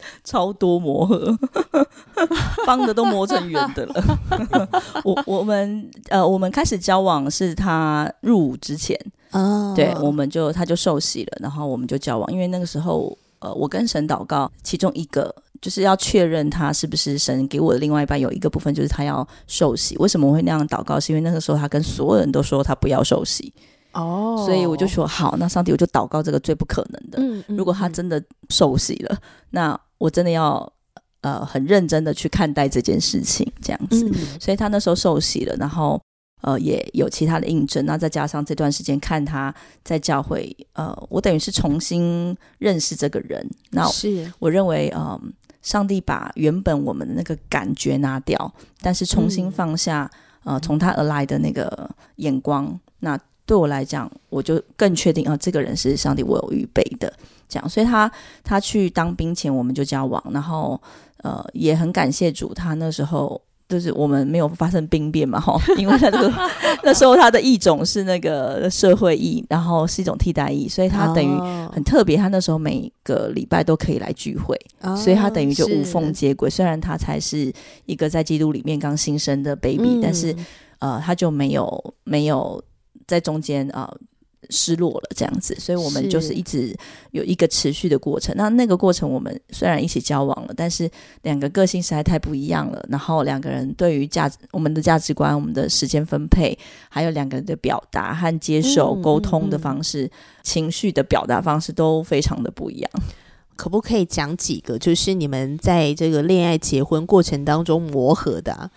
[0.24, 1.36] 超多磨合，
[2.66, 4.68] 方的都磨成圆的了。
[5.04, 8.98] 我我们呃，我们开始交往是他入伍之前，
[9.30, 19.96] 啊对，我们就他就受洗了，然后我们就交往，因为那个时候呃，我跟神祷告，其中一个就是要确认他是不是神给我的另外一半，有一个部分就是他要受洗。
[19.98, 20.98] 为什么我会那样祷告？
[21.00, 23.52] 是因为那个时候他跟所有人都说他不要受洗，
[23.92, 27.18] 哦，所以我就说好，那上帝我就祷告这个最不可能的。
[27.20, 29.18] 嗯，嗯如果他嗯真的受洗了，
[29.50, 30.70] 那我真的要
[31.22, 34.08] 呃很认真的去看待这件事情，这样子。
[34.08, 36.00] 嗯所以他那时候受洗了，然后
[36.42, 43.44] 呃也有其他的印证，那再加上这段时间看他在教会，呃，我等于是重新认识这个人。
[43.70, 50.08] 那是我认为，嗯、上帝把原本我们的那个感觉拿掉，但是重新嗯放下，
[50.44, 57.10] 呃，从他而来的那个眼光，那对我来讲，我就更确定啊、这个人是上帝我有预备的。
[57.48, 58.12] 这样，所以他
[58.44, 60.78] 他去当兵前我们就交往，然后
[61.22, 66.30] 呃也很感谢主，他那时候就是我们没有发生兵变嘛，哈，因为他这个
[66.82, 76.50] 那时候他的异种是那个社会义，然后是一种替代役，所以他等于哦很特别，他那时候每个礼拜都可以来聚会，哦所以他等于就无是缝接轨。
[76.50, 77.50] 虽然他才是
[77.86, 80.46] 一个在基督里面刚新生的 baby，、但是嗯
[80.80, 82.62] 呃，他就没有没有
[83.08, 83.88] 在中间呃
[84.50, 86.74] 失落了这样子，所以我们就是一直
[87.10, 88.32] 有一个持续的过程。
[88.36, 90.88] 那那个过程，我们虽然一起交往了，但是
[91.22, 92.86] 两个个性实在太不一样了。
[92.88, 96.56] 然后两个人对于价值、我们的价值观、我们的时间分配，
[96.88, 100.10] 还有两个人的表达和接受、嗯沟通的嗯嗯方式、
[100.44, 102.90] 情绪的表达方式都非常的不一样。
[103.56, 108.70] 可不可以讲几个，就是你们在这个恋爱结婚过程当中磨合的、啊？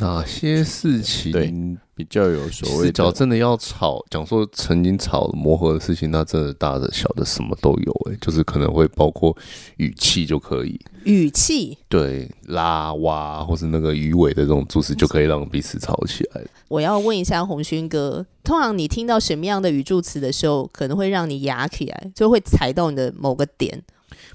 [0.00, 1.78] 哪些事情？
[1.96, 9.34] 对比较有所谓只要，真的要吵，讲说曾经吵磨合的事情，那真的大的小的什么都有、欸，就是可能会包括
[9.78, 16.42] 语气就可以，语气，对，拉哇或是那个鱼尾的这种助词就可以让彼此吵起来。
[16.68, 23.82] 我要问一下红勋哥，通常你听到什么样的语助词的时候，可能会让你牙起来，就会踩到你的某个点？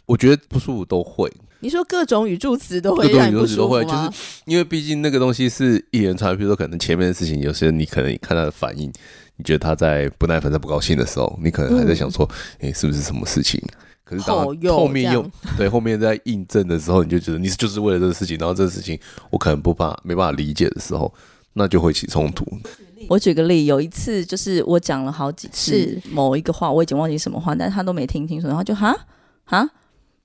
[0.08, 4.08] 我觉得不舒服都会，你说各种语助词都会各种让你不语助词都会，舒服吗？
[4.08, 8.92] 就是因为毕竟那个东西是一连串，比如说可能前面的事情，有些人你可能看他的反应，
[9.38, 13.62] 你觉得他在不耐烦、在不高兴的时候，你可能还在想说，诶，是不是什么事情？
[14.04, 21.14] 可是当后面又对后面在印证的时候，你就觉得你是就是为了这个事情，然后这个事情我可能不怕没办法理解的时候，
[21.54, 22.46] 那就会起冲突。
[23.08, 28.94] 我举个例，有一次就是我讲了好几次某一个话，我已经忘记什么话，但是他都没听清楚，然后就哈
[29.46, 29.68] 哈，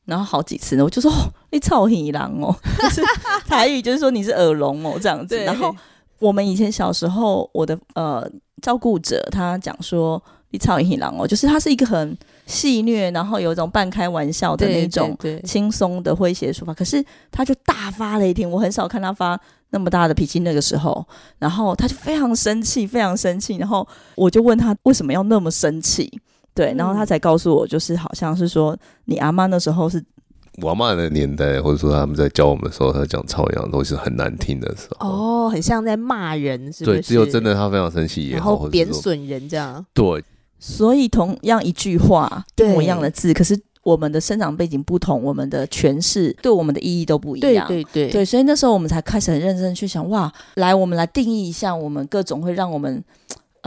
[0.07, 1.17] 然后好几次呢，我就说、哦、
[1.51, 3.03] 你操你狼哦， 就是
[3.47, 5.37] 台语就是说你是耳聋哦这样子。
[5.45, 5.75] 然后
[6.19, 8.27] 我们以前小时候，我的呃
[8.63, 12.17] 照顾者他讲说你操你狼哦，就是他是一个很
[12.47, 19.39] 戏谑，然后有一种半开玩笑的对那种轻松的诙谐说法，可是他就大发雷霆，我很少看他发
[19.71, 20.39] 那么大的脾气。
[20.41, 21.05] 那个时候，
[21.39, 26.21] 然后他就非常生气，非常生气，然后我就问他为什么要那么生气，
[26.57, 30.03] 对，然后他嗯才告诉我，就是好像是说你阿妈那时候是
[30.63, 35.07] 我阿妈的年代，或者说他们在教我们的时候，他讲超样都是很难听的时候。
[35.07, 36.97] 哦，很像在骂人，是不是？
[36.97, 39.85] 对，只有真的他非常生气也好，然后贬损人这样。
[39.93, 40.25] 对，
[40.59, 47.69] 所以同样一句话，模一样的字，可是我们的生长背景不同，我们的诠释对我们的意义都不一对样。
[47.69, 53.05] 对对对，所以那时候我们才开始很认真去想，哇，来，我们来定义一下我们各种会让我们。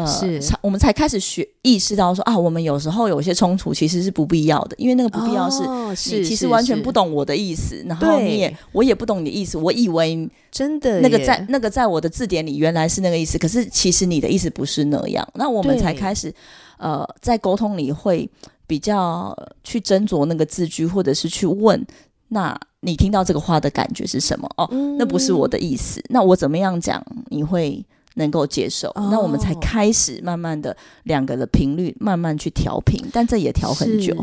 [0.03, 15.27] 呃，是才我们才开始学意识到说啊，我们有时候有些冲突其实是不必要的，因为那个不必要是哦、你其实完全不懂我的意思，然后你也我也不懂你的意思，我以为真的那个在那个在我的字典里原来是那个意思，可是其实你的意思不是那样。
[15.35, 16.33] 那我们才开始
[16.77, 18.29] 呃，在沟通里会
[18.65, 21.85] 比较去斟酌那个字句，或者是去问，
[22.29, 24.49] 那你听到这个话的感觉是什么？
[24.57, 27.83] 哦，嗯那不是我的意思，那我怎么样讲你会
[28.15, 28.89] 能够接受？
[28.89, 29.09] 哦。
[29.11, 34.15] 那我们才开始慢慢的两个的频率慢慢去调频，但这也调很久。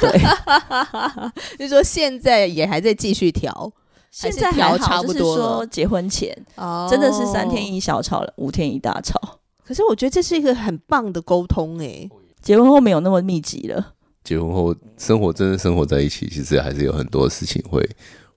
[0.00, 0.20] 对，
[1.58, 6.88] 就说现在也还在继续调，还现在是调还好差不多就是说结婚前哦。
[6.90, 9.20] 真的是三天一小吵了，五天一大吵。
[9.64, 12.08] 可是我觉得这是一个很棒的沟通哎，
[12.40, 17.88] 结婚后没有那么密集了，结婚后生活真的生活在一起，其实还是有很多事情会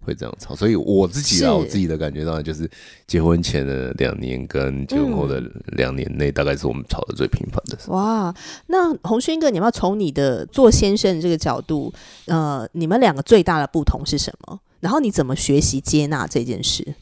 [0.05, 0.55] 会这样吵。
[0.55, 2.69] 所以我自己啊，我自己的感觉当然就是
[3.07, 7.77] 结婚前的两年跟结婚后的两年内，大概是我们吵得最频繁的。
[7.91, 8.33] 哇，
[8.67, 11.91] 那红勋哥，你要不要从你的做先生这个角度，
[12.27, 14.59] 呃，你们两个最大的不同是什么？
[14.79, 16.95] 然后你怎么学习接纳这件事？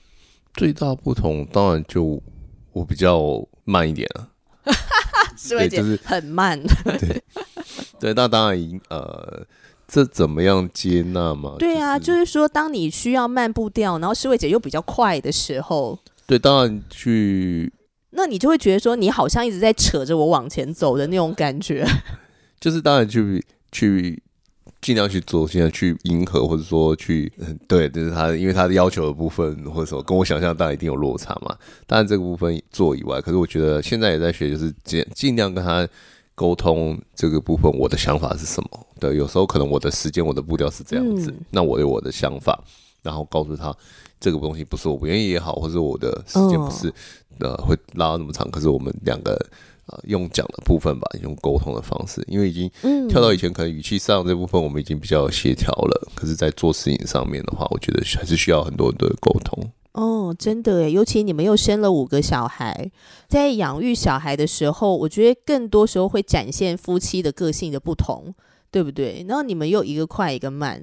[0.53, 2.21] 最大不同当然就
[2.71, 4.29] 我比较慢一点啊，
[5.35, 6.61] 是慧姐就是很慢，
[6.99, 7.23] 对，
[7.99, 9.45] 对那当然呃，
[9.93, 11.53] 这怎么样接纳嘛？
[11.59, 17.71] 对啊，就就是说，当你需要慢步调，然后诗慧姐又比较快的时候，对，当然去
[18.09, 21.85] 那你就会觉得说，你好像一直在扯着我往前走的那种感觉。
[22.59, 24.19] 就是当然去去
[24.81, 31.55] 尽量去做，尽量去迎合，或者说去嗯，对，就是他因为他的要求的部分或者什么，跟我想象当然一定有落差嘛。
[31.85, 35.87] 当然这个部分做以外，可是我觉得现在也在学，就是尽尽量跟他
[36.33, 38.87] 沟通这个部分，我的想法是什么？
[39.09, 42.63] 对，有时候可能我的时间、我的步调是这样子，嗯那我有我的想法，
[43.01, 43.75] 然后告诉他
[44.19, 46.93] 这个东西不是我不愿意也好，或者我的时间不是、
[47.39, 49.37] 呃会拉到那么长，可是我们两个。
[49.85, 59.71] 呃，用讲的部分吧，用沟通的方式，因为已经嗯跳到以前可能语气上这部分我们已经比较协调了，可是，在做事情上面的话，我觉得还是需要很多很多的沟通。
[59.91, 60.91] 哦，真的耶！
[60.91, 62.89] 尤其你们又生了五个小孩，
[63.27, 68.33] 在养育小孩的时候，我觉得更多时候会展现夫妻的个性的不同，
[68.73, 69.23] 对不对？
[69.27, 70.81] 然后你们又一个快一个慢，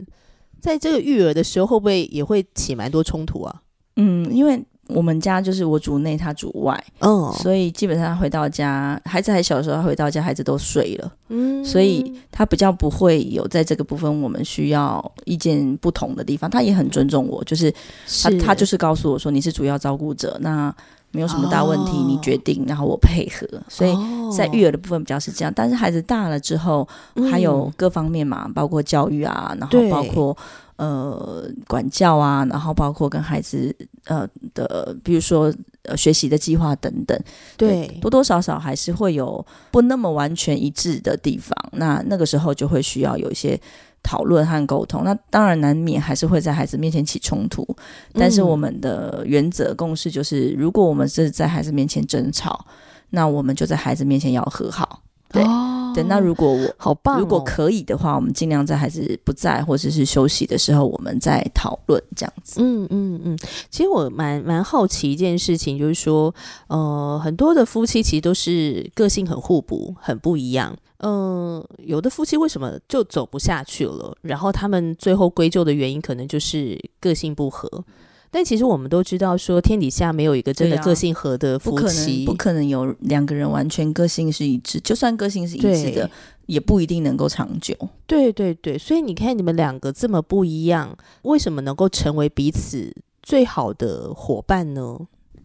[0.60, 3.62] 在这个育儿的时候，会不会也会起蛮多冲突啊？
[3.96, 16.48] 嗯，因为我们家就是我主内，他主外，嗯所以基本上回到家，孩子还小的时候，他回到家，孩子都睡了，嗯所以他比较不会有在这个部分我们需要意见不同的地方。
[16.48, 17.74] 他也很尊重我，就是
[18.22, 20.72] 他他就是告诉我说你是主要照顾者，那
[21.12, 23.46] 没有什么大问题，哦你决定，然后我配合。
[23.68, 26.86] 所以哦在育儿的部分比较是这样，但是孩子大了之后，
[27.30, 30.36] 还有各方面嘛，包括教育啊，然后包括
[30.76, 37.18] 呃管教啊，然后包括跟孩子呃的，比如说呃学习的计划等等，
[37.56, 41.52] 对多多少少还是会有不那么完全一致的地方。
[41.72, 43.60] 那那个时候就会需要有一些
[44.02, 45.04] 讨论和沟通。
[45.04, 47.66] 那当然难免还是会在孩子面前起冲突，
[48.14, 52.64] 但是嗯我们的原则共识就是，如果我们是在孩子面前争吵，
[53.10, 55.02] 那我们就在孩子面前要和好。
[55.32, 62.60] 对哦对，那如果我好棒哦、如果可以的话，我们尽量在孩子不在或者是休息的时候，我们再讨论这样子。
[62.62, 63.38] 嗯嗯嗯，
[63.70, 66.34] 其实我蛮蛮好奇一件事情，就是说，
[66.68, 70.76] 呃，很多的夫妻其实都是个性很互补，很不一样。
[71.02, 74.14] 嗯、有的夫妻为什么就走不下去了？
[74.20, 77.82] 然后他们最后归咎的原因，可能就是个性不合。
[78.30, 86.08] 但其实我们都知道，说天底下没有一个真的个性合的夫不可能，妻，不可能有两个人完全个性是一致，就算个性是一致的，
[86.46, 87.76] 也不一定能够长久。
[88.06, 94.96] 对对对，所以你看你们两个这么不一样，为什么能够成为彼此最好的伙伴呢？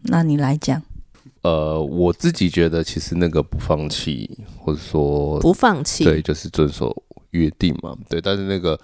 [0.02, 0.80] 那你来讲，
[1.42, 8.20] 呃，我自己觉得其实那个不放弃，或者说不放弃，对，就是遵守约定嘛，对。
[8.20, 8.78] 但是那个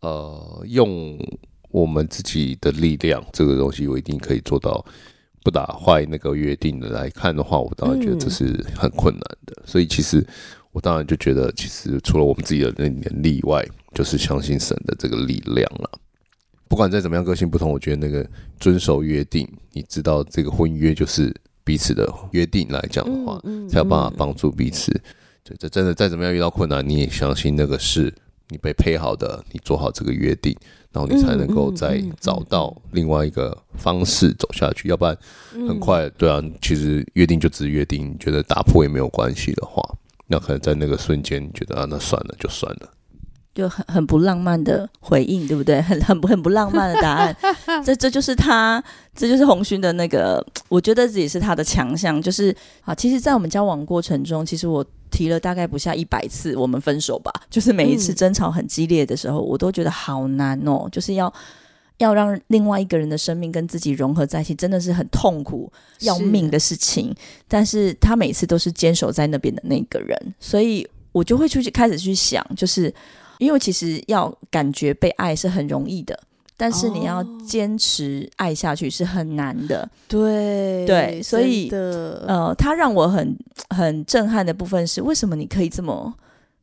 [0.00, 1.18] 呃，用
[1.70, 4.84] 我们自己的力量，这个东西我一定可以做到
[5.42, 9.62] 不打坏那个约定的来看的话，我当然觉得这嗯是很困难的。
[9.64, 10.26] 所以其实
[10.72, 15.90] 我当然就觉得，其实除了我们自己的能力以外，就是相信神的这个力量了。
[16.68, 18.28] 不管再怎么样个性不同，我觉得那个
[18.60, 24.92] 遵守约定，你知道这个婚约就是彼此的约定来讲的话，嗯才有办法嗯帮助彼此。
[25.42, 28.12] 对，这真的再怎么样遇到困难，你也相信那个是
[28.50, 30.54] 你被配好的，你做好这个约定，
[30.98, 34.88] 然后你才能够再嗯找到另外一个方式走下去。
[34.88, 35.16] 要不然
[35.54, 39.80] 嗯很快，对啊，其实约定就只是约定，你觉得打破也没有关系的话，
[40.26, 42.88] 那可能在那个瞬间，你觉得啊，那算了，就算了。
[43.58, 45.82] 就很很不浪漫的回应，对不对？
[45.82, 47.36] 很很不很不浪漫的答案，
[47.84, 48.80] 这这就是他，
[49.16, 61.32] 这就是红勋的那个，我觉得这也是他的强项，就是啊，其实，在我们交往过程中，其实我提了大概不下一百次我们分手吧，就是每一次嗯争吵很激烈的时候，我都觉得好难哦，就是要。
[61.98, 65.68] 要让另外一个人的生命跟自己融合在一起，真的是很痛苦、
[66.02, 67.12] 要命的事情。
[67.48, 72.94] 但是他每次都是坚守在那边的那个人，所以我就会出去开始去想，就是
[73.38, 76.18] 因为其实要感觉被爱是很容易的，
[76.56, 79.88] 但是你要哦坚持爱下去是很难的。
[80.06, 83.36] 对对所以的呃，他让我很
[83.70, 86.12] 很震撼的部分是，为什么你可以这么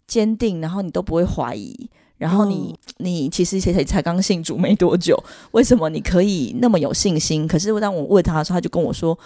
[0.08, 5.22] 坚定，然后你都不会怀疑，然后你、哦你其实才才刚信主没多久，
[5.52, 7.48] 为什么你可以那么有信心？
[7.48, 9.18] 可是当我问他的时候，他就跟我说。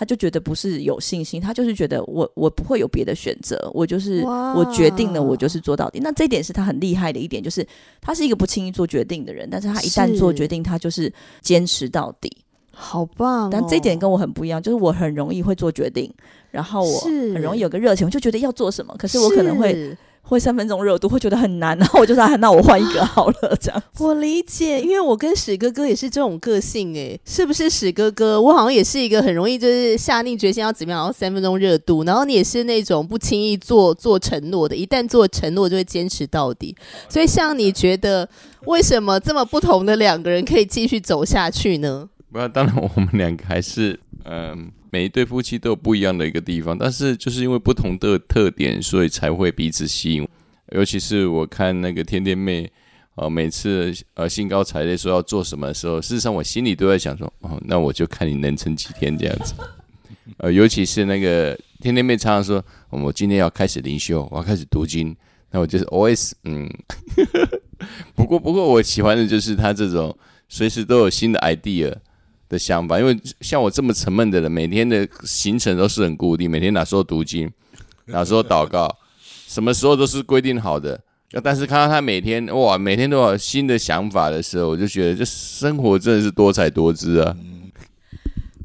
[0.00, 6.00] 他就觉得不是有信心，他就是觉得我我不会有别的选择，我就是我决定了，我就是做到底。
[6.00, 7.62] 那这一点是他很厉害的一点，就是
[8.00, 12.34] 他是一个不轻易做决定的人，但是他一旦做决定，他就是坚持到底，
[12.72, 13.50] 好棒。
[13.50, 16.10] 但这一点跟我很不一样，就是我很容易会做决定，
[16.50, 19.94] 然后我很容易有个热情，我就觉得要做什么，可是我可能会。
[20.30, 28.40] 会三分钟热度，会觉得很难，然后我就说：“那我换一个好了。”这样 我理解，因为我跟史哥哥也是这种个性，哎，是不是史哥哥？
[28.40, 36.76] 我好像也是一个很容易就是下定决心要怎么样，然后三分钟热度，然后你也是那种不轻易做做承诺的，一旦做承诺就会坚持到底。
[37.08, 38.28] 所以，像你觉得
[38.66, 42.08] 为什么这么不同的两个人可以继续走下去呢？
[42.30, 44.70] 不要，当然我们两个还是嗯。
[44.90, 50.28] 每一对夫妻都有不一样的一个地方，但是就是因为不同的特点，所以才会彼此吸引。
[50.72, 52.70] 尤其是我看那个天天妹，
[53.14, 59.54] 呃，每次呃兴高采烈说要做什么的时候，事实上我心里都在想说，哦，那我就看你能撑几天这样子。
[60.38, 65.16] 呃，尤其是那个天天妹常常说，我今天要开始灵修，我要开始读经，
[65.50, 66.68] 那我就是 always 嗯。
[68.14, 70.16] 不过不过我喜欢的就是他这种
[70.48, 71.94] 随时都有新的 idea。
[72.50, 77.50] 的想法，因为像我这么沉闷的人，每天的行程都是很固定，每天哪时候读经，
[78.06, 78.94] 哪时候祷告，
[79.46, 81.00] 什么时候都是规定好的。
[81.44, 87.36] 但是看到他每天哇，每天都有新的想法的时候，我就觉得这生活真的是多彩多姿啊。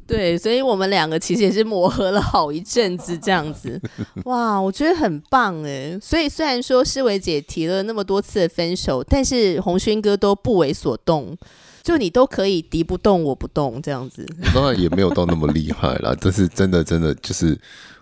[0.07, 3.79] 对，所以我们两个其实也是磨合了好一阵子这样子。
[4.25, 5.97] 哇，我觉得很棒哎。
[6.01, 11.37] 所以虽然说诗维姐提了那么多次的分手，但是红勋哥都不为所动。
[11.85, 14.25] 就你都可以敌不动我不动这样子，
[14.55, 16.15] 当然也没有到那么厉害啦。
[16.19, 17.55] 但是真的真的就是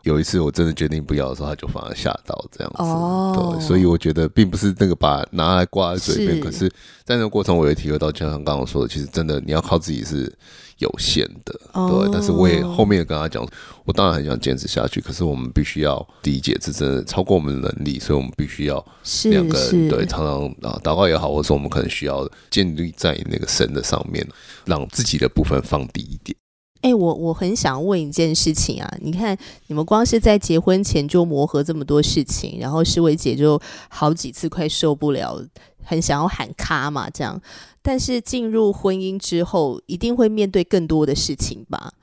[0.03, 2.83] 有一次我真的决定不要的时候，他就反而吓到这样子。
[2.83, 6.69] 哦，对，所以我觉得并不是那个把拿来挂在嘴边，可是
[7.03, 10.31] 在那个过程我也体会到，就像刚刚说的，其实真的你要靠自己是。
[10.79, 13.47] 有限的，对，但是我也后面也跟他讲，
[13.85, 18.83] 我当然很想坚持下去，可是我们必须要理解，这真的超过我们的能力，所以我们必须要
[19.25, 24.27] 两个人对，常常啊祷告也好，或者说我们可能需要建立在那个神的上面，
[24.65, 26.35] 让自己的部分放低一点。
[26.83, 29.35] 哎，我我很想问一件事情啊，你看
[29.67, 33.59] 你们光是在结婚前就磨合这么多事情，然后诗薇姐就
[33.89, 35.41] 好几次快受不了，
[35.83, 37.41] 很想要喊卡嘛，这样。
[37.81, 41.93] 但是进入婚姻之后，一定会面对更多的事情吧？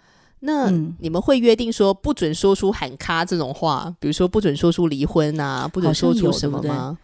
[0.40, 6.96] 那你们会约定说不准说出喊卡这种话，比如说不准说出离婚啊，不准说出什么吗？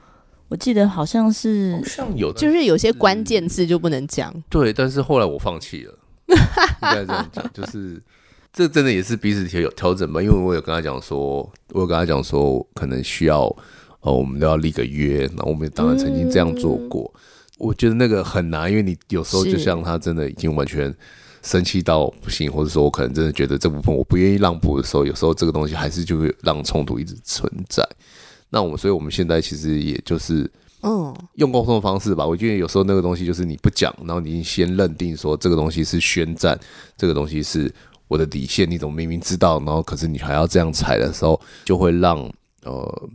[0.49, 4.33] 我记得好像是，好像有，就是有些关键字就不能讲。
[4.49, 5.95] 对，但是后来我放弃了，
[6.29, 6.37] 应
[6.81, 8.03] 该这样讲， 就是
[8.53, 10.22] 这真的也是彼此调调整吧。
[10.22, 13.45] 因为我有跟他讲说，我有跟他讲说，可能需要
[14.01, 15.29] 呃，我们都要立个约。
[15.37, 17.12] 那我们当然曾经这样做过。
[17.59, 20.95] 我觉得那个很难，因为你有时候就像他真的已经完全
[21.43, 27.83] 生气到不行，或者说我可能真的觉得这部分我不愿意让步的时候，有时候这个东西还是就会让冲突一直存在。
[28.51, 30.51] 那我们，所以我们现在其实也就是
[30.87, 32.24] 嗯，用沟通的方式吧。
[32.24, 36.59] 我觉得有时候那个东西就是你不讲，然后你先认定说这个东西是宣战，
[36.97, 37.72] 这个东西是
[38.09, 42.18] 我的底线，你怎么明明知道，然后可是你还要这样踩的时候，就会让
[42.64, 43.09] 呃。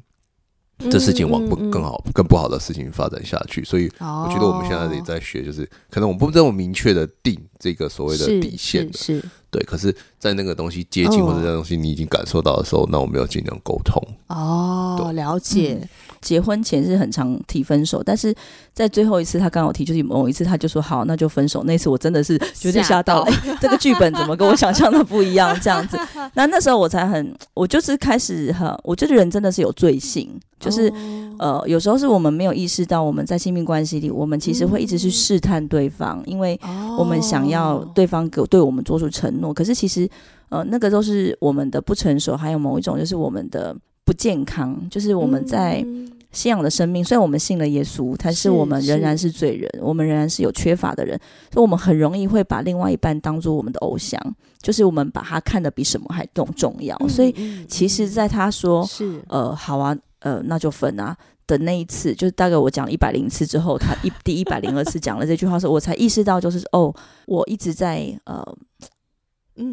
[0.89, 9.61] 这事情往不更好、更不好的事情发展下去，所以我觉得我们现在也在学，就是可能我们不这么明确的定这个所谓的底线的，是对。
[9.61, 14.01] 可是，在那个东西接近或者这东西你已经感受到的时候，那我们要尽量沟通。
[14.30, 15.88] 哦，了解。
[16.22, 18.34] 结婚前是很常提分手，但是
[18.74, 21.63] 在最后一次他刚好提，就是某一次他就说好，那就分手。
[21.63, 25.57] 那次我真的是有点吓到了，这个剧本怎么跟我想象的不一样？
[25.59, 25.97] 这样子，
[26.36, 30.93] 那那时候我才很，我就是开始哈，我觉得人真的是有罪性，就是
[31.39, 36.59] 呃，有时候是我们没有意识到，我们在亲密关系里，我们其实会一直去试探对方，因为
[36.99, 40.07] 我们想要对方给对我们做出承诺，可是其实
[40.49, 43.76] 呃，那个都是我们的不成熟，还有某一种就是我们的。
[44.03, 45.85] 不健康，就是我们在
[46.31, 47.03] 信仰的生命。
[47.03, 51.19] 虽然我们信了耶稣，但是我们仍然是罪人，我们仍然是有缺乏的人，
[51.51, 54.19] 所以我们很容易会把另外一半当做我们的偶像，
[54.61, 56.97] 就是我们把他看得比什么还更重要。
[57.07, 57.33] 所以，
[57.67, 66.93] 其实，在他说是呃好啊，呃那就分啊的那一次，就是大概我讲了一百零次之后，他一第一百零二次 讲了这句话时，我才意识到，就是哦，
[67.27, 68.43] 我一直在呃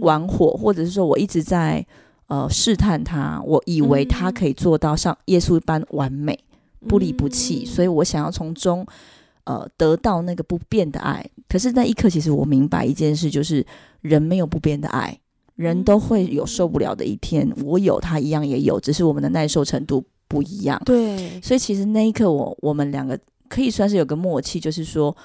[0.01, 1.87] 玩火，或者是说我一直在。
[2.29, 6.39] 呃，试探他，我以为他可以做到像耶稣一般完美，
[6.87, 8.87] 不离不弃，所以我想要从中
[9.45, 11.25] 呃得到那个不变的爱。
[11.49, 13.65] 可是那一刻，其实我明白一件事，就是
[14.03, 15.19] 人没有不变的爱，
[15.57, 17.51] 人都会有受不了的一天。
[17.65, 20.79] 我有，他一样也有，只是我们的耐受程度不一样。
[20.85, 23.19] 对，所以其实那一刻，我我们两个
[23.49, 25.17] 可以算是有个默契，就是说，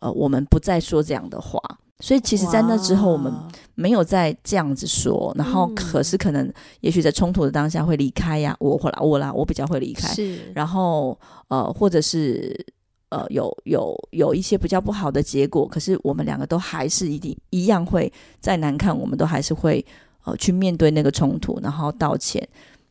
[0.00, 1.58] 呃，我们不再说这样的话。
[2.00, 3.32] 所以其实，在那之后，我们
[3.74, 5.74] 没有再这样子说，然后嗯。
[5.74, 12.64] 可是可能也许在冲突的当下会离开呀，我或啦我啦，我比较会离开，是，然后呃，或者是
[13.08, 19.84] 呃，有有有一些比较不好的结果，可是我们两个都还是一定一样会再难看，我们都还是会
[20.24, 22.46] 呃去面对那个冲突，然后道歉，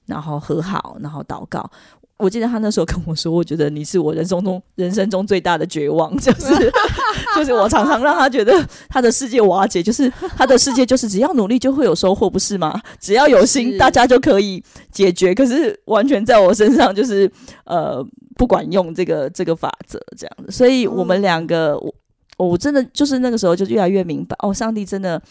[0.05, 1.70] 然后和好，然后祷告。
[2.20, 6.72] 我记得他那时候跟我说，我觉得你是我人生中人生中最大的绝望， 就是
[7.36, 8.53] 就是我常常让他觉得
[8.89, 12.80] 他的世界瓦解，就是他的世界就是只要努力就会有收获，不是吗？
[12.99, 14.61] 只要有心，大家就可以
[14.91, 15.34] 解决。
[15.34, 17.32] 可是完全在我身上就是
[17.63, 18.05] 呃
[18.36, 21.93] 不管用这个这个法则这样子，所以我们两个，我
[22.38, 25.22] 我真的就是那个时候就越来越明白，哦，上帝真的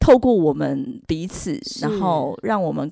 [0.00, 2.90] 透过我们彼此，然后让我们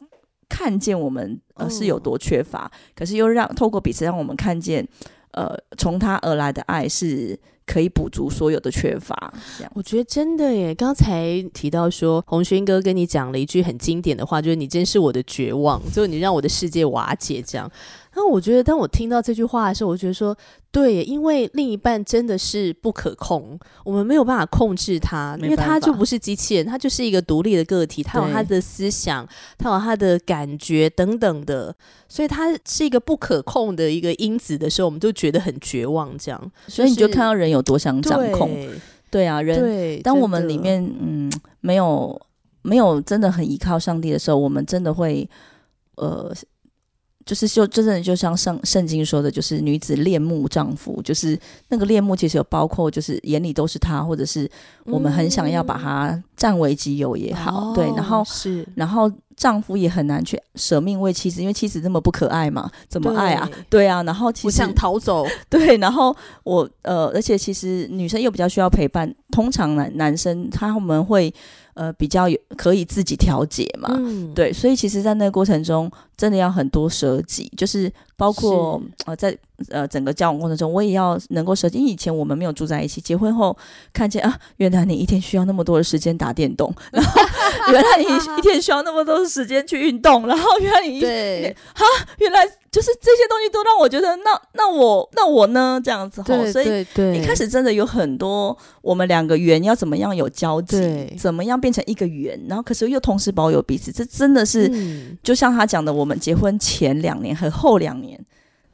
[0.48, 4.86] 看见我们呃嗯是有多缺乏，可是又让透过彼此让我们看见，
[5.32, 9.72] 呃，从他而来的爱是可以补足所有的缺乏，这样。
[9.74, 17.70] 我觉得真的耶，刚才提到说红轩哥跟你讲了一句很经典的话，就是你真是我的绝望，就是你让我的世界瓦解这样。
[18.16, 20.34] 那我觉得，当我听到这句话的时候，我觉得说，
[20.72, 31.76] 对，因为另一半真的是不可控，我们没有办法控制他，因为他就不是机器人，他就是一个独立的个体，他有他的思想，他有他的感觉等等的，
[32.08, 36.52] 所以他是一个不可控的一个因子的时候，我们就觉得很绝望，这样。
[36.68, 38.70] 所以你就看到人有多想掌控，对
[39.10, 42.18] 对啊，人对，当我们里面嗯没有
[42.62, 45.28] 没有真的很依靠上帝的时候，我们真的会
[45.96, 46.32] 呃，
[47.26, 51.36] 就是就真的就像圣圣经说的，就是女子恋慕丈夫，就是
[51.68, 54.48] 那个恋慕其实有包括就是眼里都是他，或者是
[54.84, 58.66] 我们很想要把他占为己有也好，对，然后哦是。
[58.76, 63.48] 然后丈夫也很难去舍命为妻子，因为妻子那么不可爱嘛，怎么爱啊？
[63.68, 63.76] 对。
[63.76, 71.32] 对啊，然后其实我想逃走， 对，然后我呃，而且其实女生又比较需要陪伴，通常男男生他们会
[71.74, 79.36] 呃比较有可以自己调节嘛，嗯，对，所以其实，在那个过程中，真的要很多舍己，就是包括呃，在
[79.68, 81.78] 呃整个交往过程中，我也要能够舍己。
[81.78, 83.56] 因为以前我们没有住在一起，结婚后
[83.92, 87.22] 看见啊，原来你一天需要那么多的时间打电动，然后
[87.72, 88.04] 原来你
[88.38, 91.84] 一天需要那么多的时间去运动，然后原来你一哈
[92.18, 92.40] 原来
[92.76, 95.80] 就是这些东西都让我觉得，那那我那我呢？
[95.82, 96.82] 这样子吼，所以
[97.14, 105.16] 一开始真的有很多我们两个圆要怎么样有交集，怎么样变成一个圆，然后可是又同时保有彼此，这真的是、嗯。
[105.22, 108.22] 就像他讲的，我们结婚前两年和后两年，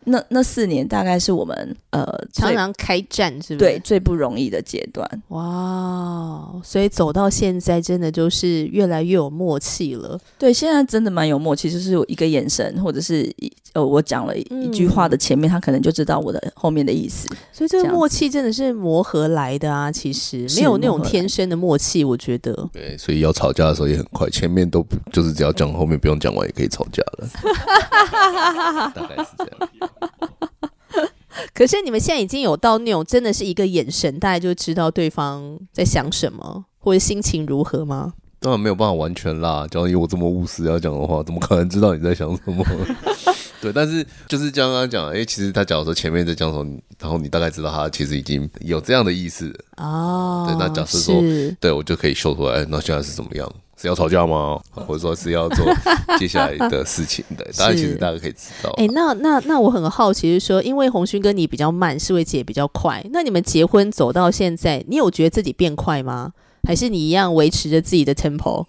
[0.05, 3.71] 那那四年大概是我们呃常常开战，是不是？
[3.71, 5.09] 对最不容易的阶段。
[5.29, 10.19] 哇，所以走到现在，真的就是越来越有默契了。
[10.39, 17.29] 对，现在真的蛮有默契，就是有一个眼神，或者是一呃，我讲了一一句话的前面，他可能就知道我的后面的意思。
[17.53, 22.53] 所以这个默契真的是磨合来的啊，其实没有那种天生的默契，我觉得。
[22.73, 27.29] 对，所以要吵架的时候也很快，前面都不就是只要讲，后面不用讲完也可以吵架了。
[28.95, 29.91] 大概是这样。
[31.55, 38.15] 可是你们现在已经有到那种真的是一个眼神，大家就知道对方在想什么，或者心情如何吗？
[38.41, 42.65] 当然没有办法完全啦，假如以我这么务实要讲的话，怎么可能知道你在想什么？
[43.63, 51.23] 对，但是就是刚刚讲，哎、其实他假如说前面在讲什么，然后你大概知道他其实已经有这样的意思，哦，对那假设说
[51.61, 53.53] 对我就可以秀出来，哎那现在是怎么样？
[53.83, 54.61] 是要吵架吗？
[54.71, 55.67] 或者说是要做
[56.17, 57.25] 接下来的事情？
[57.37, 58.71] 的，当然其实大家可以知道。
[58.77, 66.31] 哎、那那那我很好奇，是说，因为红勋哥你比较慢，世伟姐比较快，那你们结婚走到现在，你有觉得自己变快吗？
[66.63, 68.65] 还是你一样维持着自己的 tempo？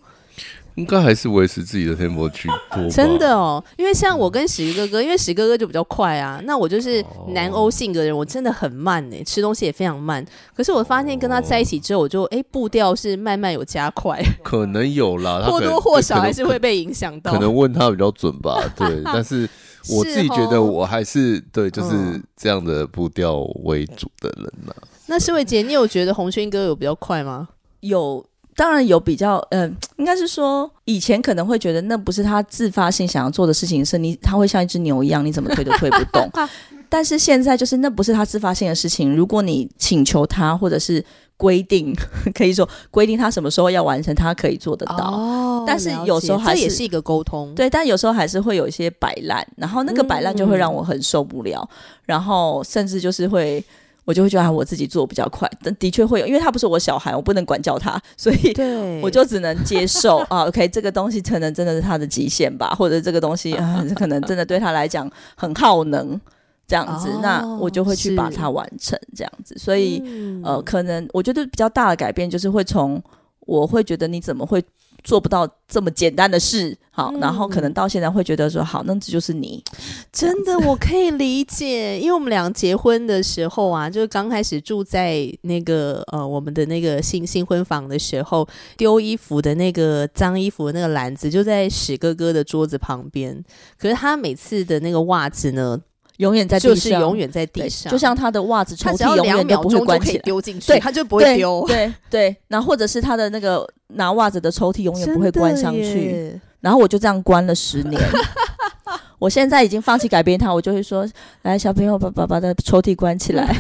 [0.76, 2.89] 应该还是维持自己的 tempo 居多。
[2.89, 10.26] 真的哦，因为像我跟史哥哥，因为史哥哥就比较快啊，那我就是南欧性格的人，我真的很慢呢，吃东西也非常慢。
[10.55, 17.34] 可是我发现跟他在一起之后，我就哎步调是慢慢有加快，可能有啦，或多或少还是会被影响到。
[17.34, 19.01] 可能问他比较准吧， 对。
[19.05, 19.47] 但是
[19.89, 24.74] 我自己觉得我还是对，就是嗯这样的步调为主的人呐、
[25.07, 27.49] 那世伟姐，你有觉得红勋哥有比较快吗？
[27.82, 28.26] 有，
[28.56, 36.30] 当然有比较，嗯、应该是说以前可能会觉得那不是他自发性想要做的事情，是你他会像一只牛一样，你怎么推都推不动。
[36.89, 41.04] 但是现在就是那不是他自发性的事情，如果你请求他或者是
[41.38, 41.91] 规定，
[42.36, 44.97] 可以说规定他什么时候要完成，他可以做得到。
[44.97, 47.56] 哦但是有时候还是这也是一个沟通。
[47.56, 51.68] 对，但有时候还是会有一些摆烂，然后那个摆烂就会让我很受不了，
[52.06, 53.64] 然后甚至就是会。
[54.06, 58.54] 我就会觉得啊我自己做比较快，但的确会有，因为他不是我小孩，我不能管教他，所以，
[59.01, 60.45] 我就只能接受 啊。
[60.47, 66.20] OK，这个东西可能真的是他的极限吧，或者这个东西 啊，这可能真的对他来讲很耗能。
[66.66, 69.54] 这样子，那我就会去把它完成这样子。
[69.58, 70.01] 所以，
[70.43, 73.04] 呃，可能我觉得比较大的改变就是会从
[73.41, 74.64] 我会觉得你怎么会。
[75.04, 79.64] 做不到这么简单的事，好，然后可能到现在会觉得说，好，那这就是你，
[80.12, 88.47] 真的我可以理解，因为我们俩结婚的时候啊，就是刚开始住在那个呃我们的那个新新婚房的时候，
[88.78, 93.43] 丢衣服的那个脏衣服的那个篮子就在史哥哥的桌子旁边，
[93.78, 95.82] 可是他每次的那个袜子呢？
[96.18, 101.64] 永远在地上，就是永远在地上，就像他的袜子抽屉永远都不会关起来，丢进去，对，他就不会丢。
[101.68, 108.01] 对对，然后或者是他的那个拿袜子的抽屉永远不会关上去，然后我就这样关了十年。
[109.20, 111.07] 我现在已经放弃改变他，我就会说
[111.43, 113.55] ：“来，小朋友，把爸爸的抽屉关起来。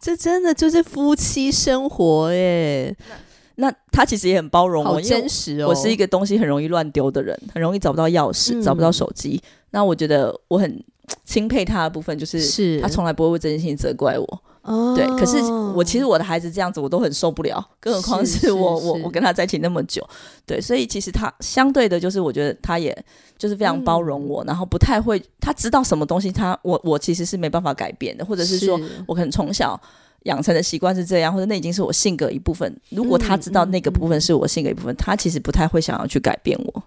[0.00, 2.96] 这真的就是夫妻生活耶。
[3.56, 5.68] 那他其实也很包容我，真实哦。
[5.68, 9.42] 我是一个东西很容易乱丢的人，很容易找不到钥匙，找不到手机。
[9.70, 10.82] 那我觉得我很
[11.24, 14.42] 钦佩他的部分，就是是他从来不会为这件事情责怪我。
[14.62, 15.06] 哦，对。
[15.16, 15.42] 可是
[15.74, 20.06] 我其实我的孩子这样子，我都很受不了，更何况是我我我跟他在一起那么久。
[20.46, 22.96] 对，所以其实他相对的，就是我觉得他也
[23.38, 29.80] 就是非常包容我，然后不太会他知道什么东西，他我我其实是没办法改变的，或者是说我可能从小
[30.24, 32.74] 养成的习惯是这样，或者那已经是我性格一部分。
[32.90, 36.82] 如果他知道那个部分是我性格一部分，他其实不太会想要去改变我。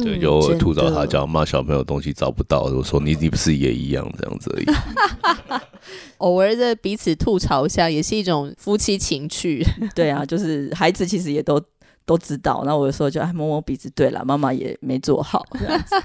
[0.00, 5.60] 对，就吐槽他，叫骂小朋友东西找不到，我说你你不是也一样这样子而已。
[6.18, 9.64] 偶尔的彼此吐槽一下，也是一种夫妻情趣。
[9.94, 11.62] 对啊，就是孩子其实也都
[12.08, 12.62] 都知道。
[12.64, 15.44] 那我有时候就摸摸鼻子，对了，妈妈也没做好。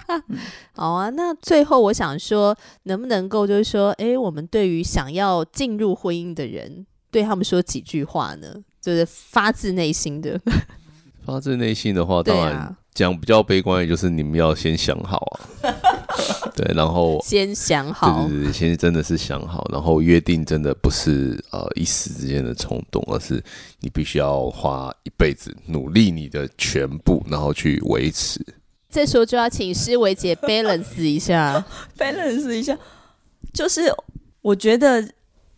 [0.76, 8.54] 好啊，那最后我想说，能不能够就是说，哎，我们对于想要进入婚姻的人，对他们说几句话呢？
[8.82, 10.38] 就是发自内心的。
[11.26, 12.76] 发自内心的话，当然。
[12.94, 15.18] 讲比较悲观，也就是你们要先想好
[15.64, 15.74] 啊，
[16.56, 23.44] 对，然后先想好，对对对，先真的是想好，然后约定真的不是呃一时之间的冲动，而是
[23.80, 28.40] 你必须要花一辈子努力你的全部，然后去维持。
[28.92, 31.66] 这时候就要请施维姐 balance 一下，
[31.98, 32.78] balance 一下，
[33.52, 33.92] 就是
[34.44, 35.04] 我觉得。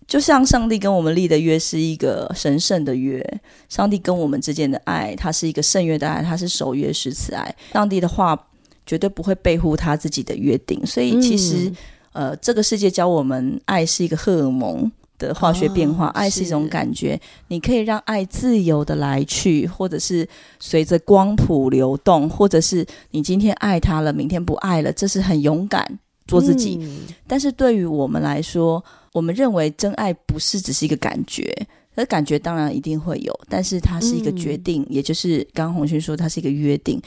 [0.07, 7.55] 就像上帝跟我们立的约是一个神圣的约，上帝跟我们之间的爱，它是一个圣约的爱，它是守约是慈爱。
[7.73, 8.39] 上帝的话
[8.85, 11.71] 绝对不会背乎他自己的约定，所以其实，
[12.13, 20.27] 呃，这个世界教我们，爱是一个荷尔蒙的化学变化，爱是一种感觉，你可以让爱自由的来去，或者是
[20.59, 25.97] 随着光谱流动，或者是你今天爱他了，明天不爱了，这是很勇敢
[26.27, 26.79] 做自己。
[27.25, 28.83] 但是对于我们来说，
[29.15, 31.49] 我们认为真爱不是只是一个感觉，
[31.95, 37.01] 那感觉当然一定会有，但是它是一个决定，也就是刚刚红勋说它是一个约定。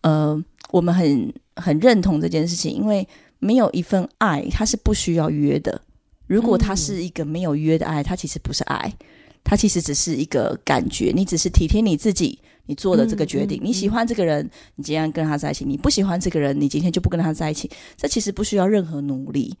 [0.00, 3.06] 呃，我们很很认同这件事情，因为
[3.40, 5.78] 没有一份爱，它是不需要约的。
[6.26, 8.90] 如果它是一个没有约的爱，它其实不是爱，
[9.44, 11.12] 它其实只是一个感觉。
[11.14, 13.60] 你只是体贴你自己，你做的这个决定。
[13.62, 17.70] 你喜欢这个人，你今天跟他在一起；你不喜欢这个人，你今天就不跟他在一起。
[17.98, 19.54] 这其实不需要任何努力。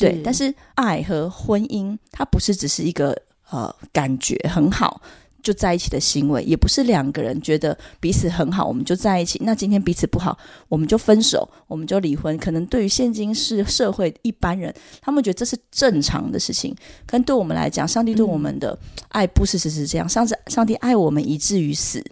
[0.00, 3.16] 对，但是爱和婚姻，它不是只是一个
[3.50, 5.00] 呃感觉很好
[5.42, 9.40] 就在一起的行为，也不是两个人觉得彼此很好，我们就在一起。
[9.44, 10.36] 那今天彼此不好，
[10.68, 12.36] 我们就分手，我们就离婚。
[12.38, 16.74] 可能对于现今是社会一般人，他们觉得这是正常的事情。
[17.06, 18.76] 可能对我们来讲，上帝对我们的
[19.10, 20.08] 爱不是只是这样。
[20.08, 22.04] 上次上帝爱我们以至于死，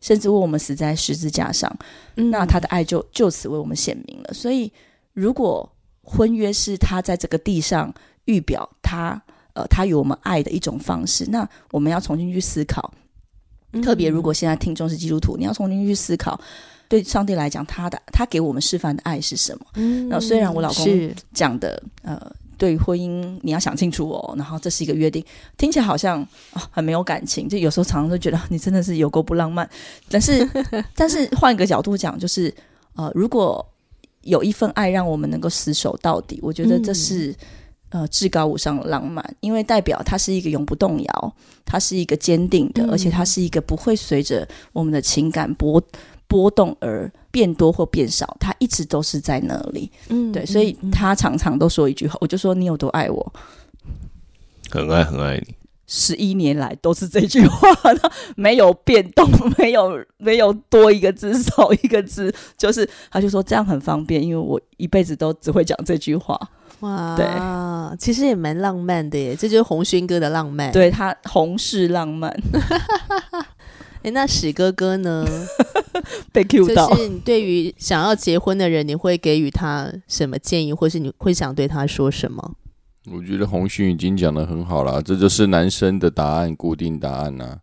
[0.00, 1.72] 甚至为我们死在十字架上，
[2.16, 4.34] 那他的爱就就此为我们显明了。
[4.34, 4.72] 所以
[5.12, 5.70] 如果
[6.10, 7.94] 婚约是他在这个地上
[8.24, 11.24] 预表他，呃，他与我们爱的一种方式。
[11.30, 12.92] 那我们要重新去思考，
[13.80, 16.40] 特别如果现在听众是基督徒，你要重新去思考，
[16.88, 19.64] 对上帝来讲，他的他给我们示范的爱是什么？
[20.08, 22.20] 那虽然我老公讲的，呃，
[22.58, 25.24] 对婚姻你要想清楚哦，然后这是一个约定，
[25.56, 26.26] 听起来好像
[26.72, 29.70] 很没有感情，就有时候常常都觉得你真的是有够不浪漫。
[30.08, 30.44] 但是，
[30.96, 32.52] 但是换一个角度讲，就是
[32.94, 33.64] 呃，如果。
[34.22, 37.34] 有一份爱让我们能够厮守到底，我觉得这是
[37.88, 45.82] 呃至高无上的浪漫，因为代表它是一个永不动摇，它是一个坚定的，而且它是一个不会随着我们的情感波
[46.28, 49.90] 波动而变多或变少，它一直都是在那里。
[50.08, 53.32] 嗯，对，所以他常常都说一句话，我就说你有多爱我，
[54.70, 55.54] 很爱很爱你。
[55.92, 57.68] 十一年来都是这句话，
[58.36, 59.28] 没有变动，
[59.58, 66.38] 没有没有多一个字少一个字，就是他就说这样很方便，因为我一辈子都只会讲这句话。
[66.78, 67.26] 哇，对，
[67.98, 72.32] 其实也蛮浪漫的耶，这就是红勋哥的浪漫，对他红是浪漫。
[74.02, 75.26] 哎，那史哥哥呢？
[76.32, 76.96] 被 Q 到就。
[76.96, 82.52] 是你对于想要结婚的人，你会给予他什么建议，或是你会想对他说什么？
[83.06, 87.58] 我觉得红勋已经讲的很好了，这就是男生的答案，固定答案呐、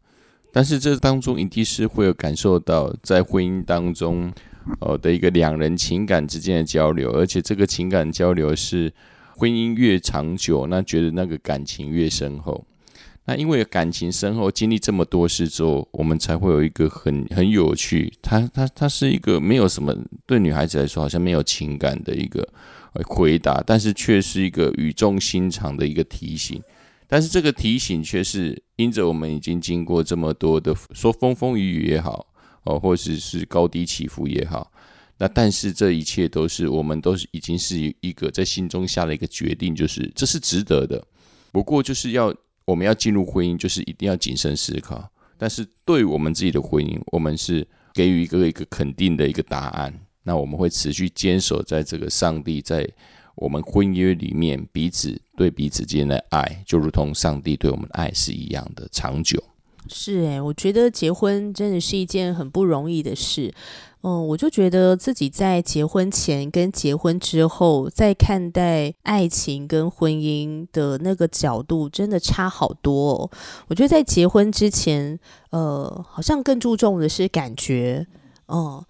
[0.52, 4.34] 但是这当中一定是会有感受到在婚姻当中，
[4.80, 8.92] 呃的一个两人情感之间的交流，而且这个情感交流是
[9.36, 12.66] 婚姻越长久，那觉得那个感情越深厚。
[13.30, 19.94] 那因为感情深厚，经历这么多事之后，我们才会有一个很很有趣，它它它是一个没有什么
[20.26, 22.48] 对女孩子来说好像没有情感的一个
[23.06, 26.64] 回答，但是却是一个语重心长的一个提醒。
[27.06, 32.26] 但是这个提醒却是因着我们已经经过这么多的说风风雨雨也好，
[32.64, 34.72] 哦，或者是高低起伏也好，
[35.18, 41.06] 那但是这一切都是我们都是已经是一个在心中下了一个决定，就是这是值得的。
[41.52, 42.34] 不过就是要
[42.68, 45.10] 我们要进入婚姻，就是一定要谨慎思考。
[45.38, 49.98] 但是对我们自己的婚姻，我们是给予一个一个肯定的一个答案。
[50.24, 52.86] 那我们会持续坚守在这个上帝在
[53.36, 59.42] 我们婚约里面彼此对彼此间的爱，就如同上帝对我们的爱是一样的长久。
[59.90, 63.54] 是诶，我觉得结婚真的是一件很不容易的事。
[64.02, 73.32] 嗯，我就觉得自己在结婚前跟结婚之后，在看待爱情跟婚姻的那个角度，真的差好多哦。
[73.68, 75.20] 我觉得在结婚之前，
[75.50, 78.06] 呃，好像更注重的是感觉，
[78.48, 78.82] 嗯，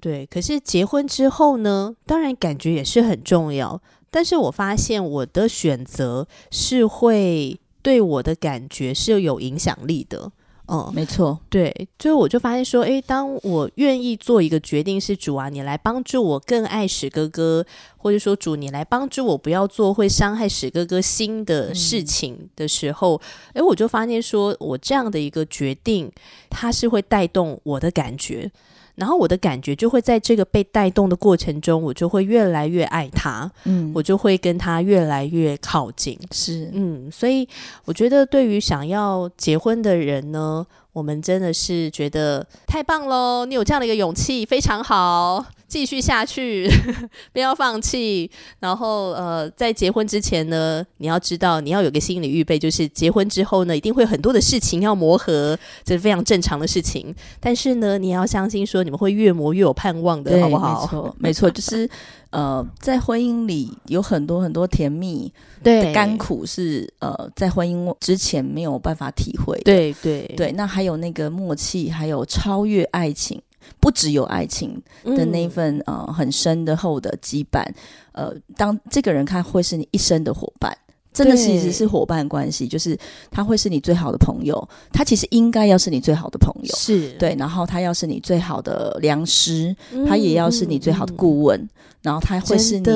[0.00, 0.24] 对。
[0.26, 3.80] 可是结婚之后呢，当然感觉也是很重要，
[4.10, 10.32] 但是我发现我的选择是会对我的感觉是有影响力的。
[10.66, 17.64] 嗯，没错，对，所以我就发现说，诶，当我愿意做一个决定，是主啊，你来帮助我更爱史哥哥，
[17.96, 23.20] 或者说主你来帮助我不要做会伤害史哥哥心的事情的时候，
[23.54, 26.10] 诶，我就发现说我这样的一个决定，
[26.50, 28.50] 它是会带动我的感觉。
[28.96, 36.18] 然后我的感觉就会在这个被带动的过程中，我就会越来越爱他，嗯，我就会跟他越来越靠近。
[36.32, 37.48] 是嗯，所以
[37.84, 43.44] 我觉得对于想要结婚的人呢，我们真的是觉得太棒喽！
[43.44, 46.68] 你有这样的一个勇气，非常好，继续下去，
[47.32, 48.30] 不要放弃。
[48.60, 57.14] 然后呃，在结婚之前呢，你要知道你要有个心理预备，就是结婚之后呢，一定会有很多的事情要磨合，这是非常正常的事情。
[57.40, 60.82] 但是呢，你要相信说你们会越磨越有盼望的，好不好？
[60.82, 61.88] 没错，没错，就是
[62.30, 69.64] 呃，在婚姻里有很多很多甜蜜对的甘苦是呃，在婚姻之前没有办法体会的。
[69.64, 73.40] 对对对，那还有那个默契，还有超越爱情，
[73.80, 77.64] 不只有爱情的那一嗯份、呃很深的厚的羁绊，
[78.12, 80.76] 呃，当这个人看会是你一生的伙伴。
[81.12, 82.94] 真的其实是伙伴关系，就是
[83.30, 91.66] 他会是你最好的朋友，他其实应该要是你最好的朋友，是，对，然后他要是你最好的良师，嗯他也要是你最好的顾问，
[92.02, 92.86] 然后他会是你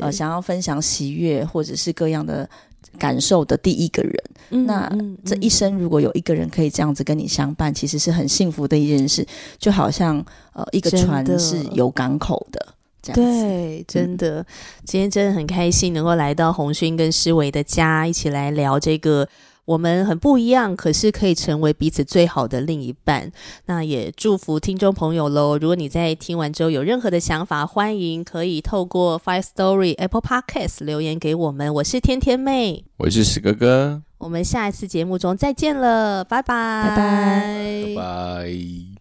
[0.00, 2.48] 呃想要分享喜悦或者是各样的
[2.98, 4.14] 感受的第一个人。
[4.50, 9.24] 嗯那嗯这一生如果有一个人可以这样子跟你相伴，其实是很幸福的一件事，
[9.58, 13.40] 就好像呃一个船是有港口的这样子。
[13.40, 14.44] 对，真的，
[14.84, 19.28] 今天真的很开心能够来到红勋跟诗维的家，一起来聊这个
[19.70, 23.30] 我们很不一样，可是可以成为彼此最好的另一半。
[23.66, 25.56] 那也祝福听众朋友喽！
[25.56, 31.72] 如果你在听完之后有任何的想法，欢迎可以透过 Five Story Apple Podcast 留言给我们。
[31.74, 38.90] 我是天天妹，我是史哥哥，我们下一次节目中再见了，拜拜，拜拜拜拜。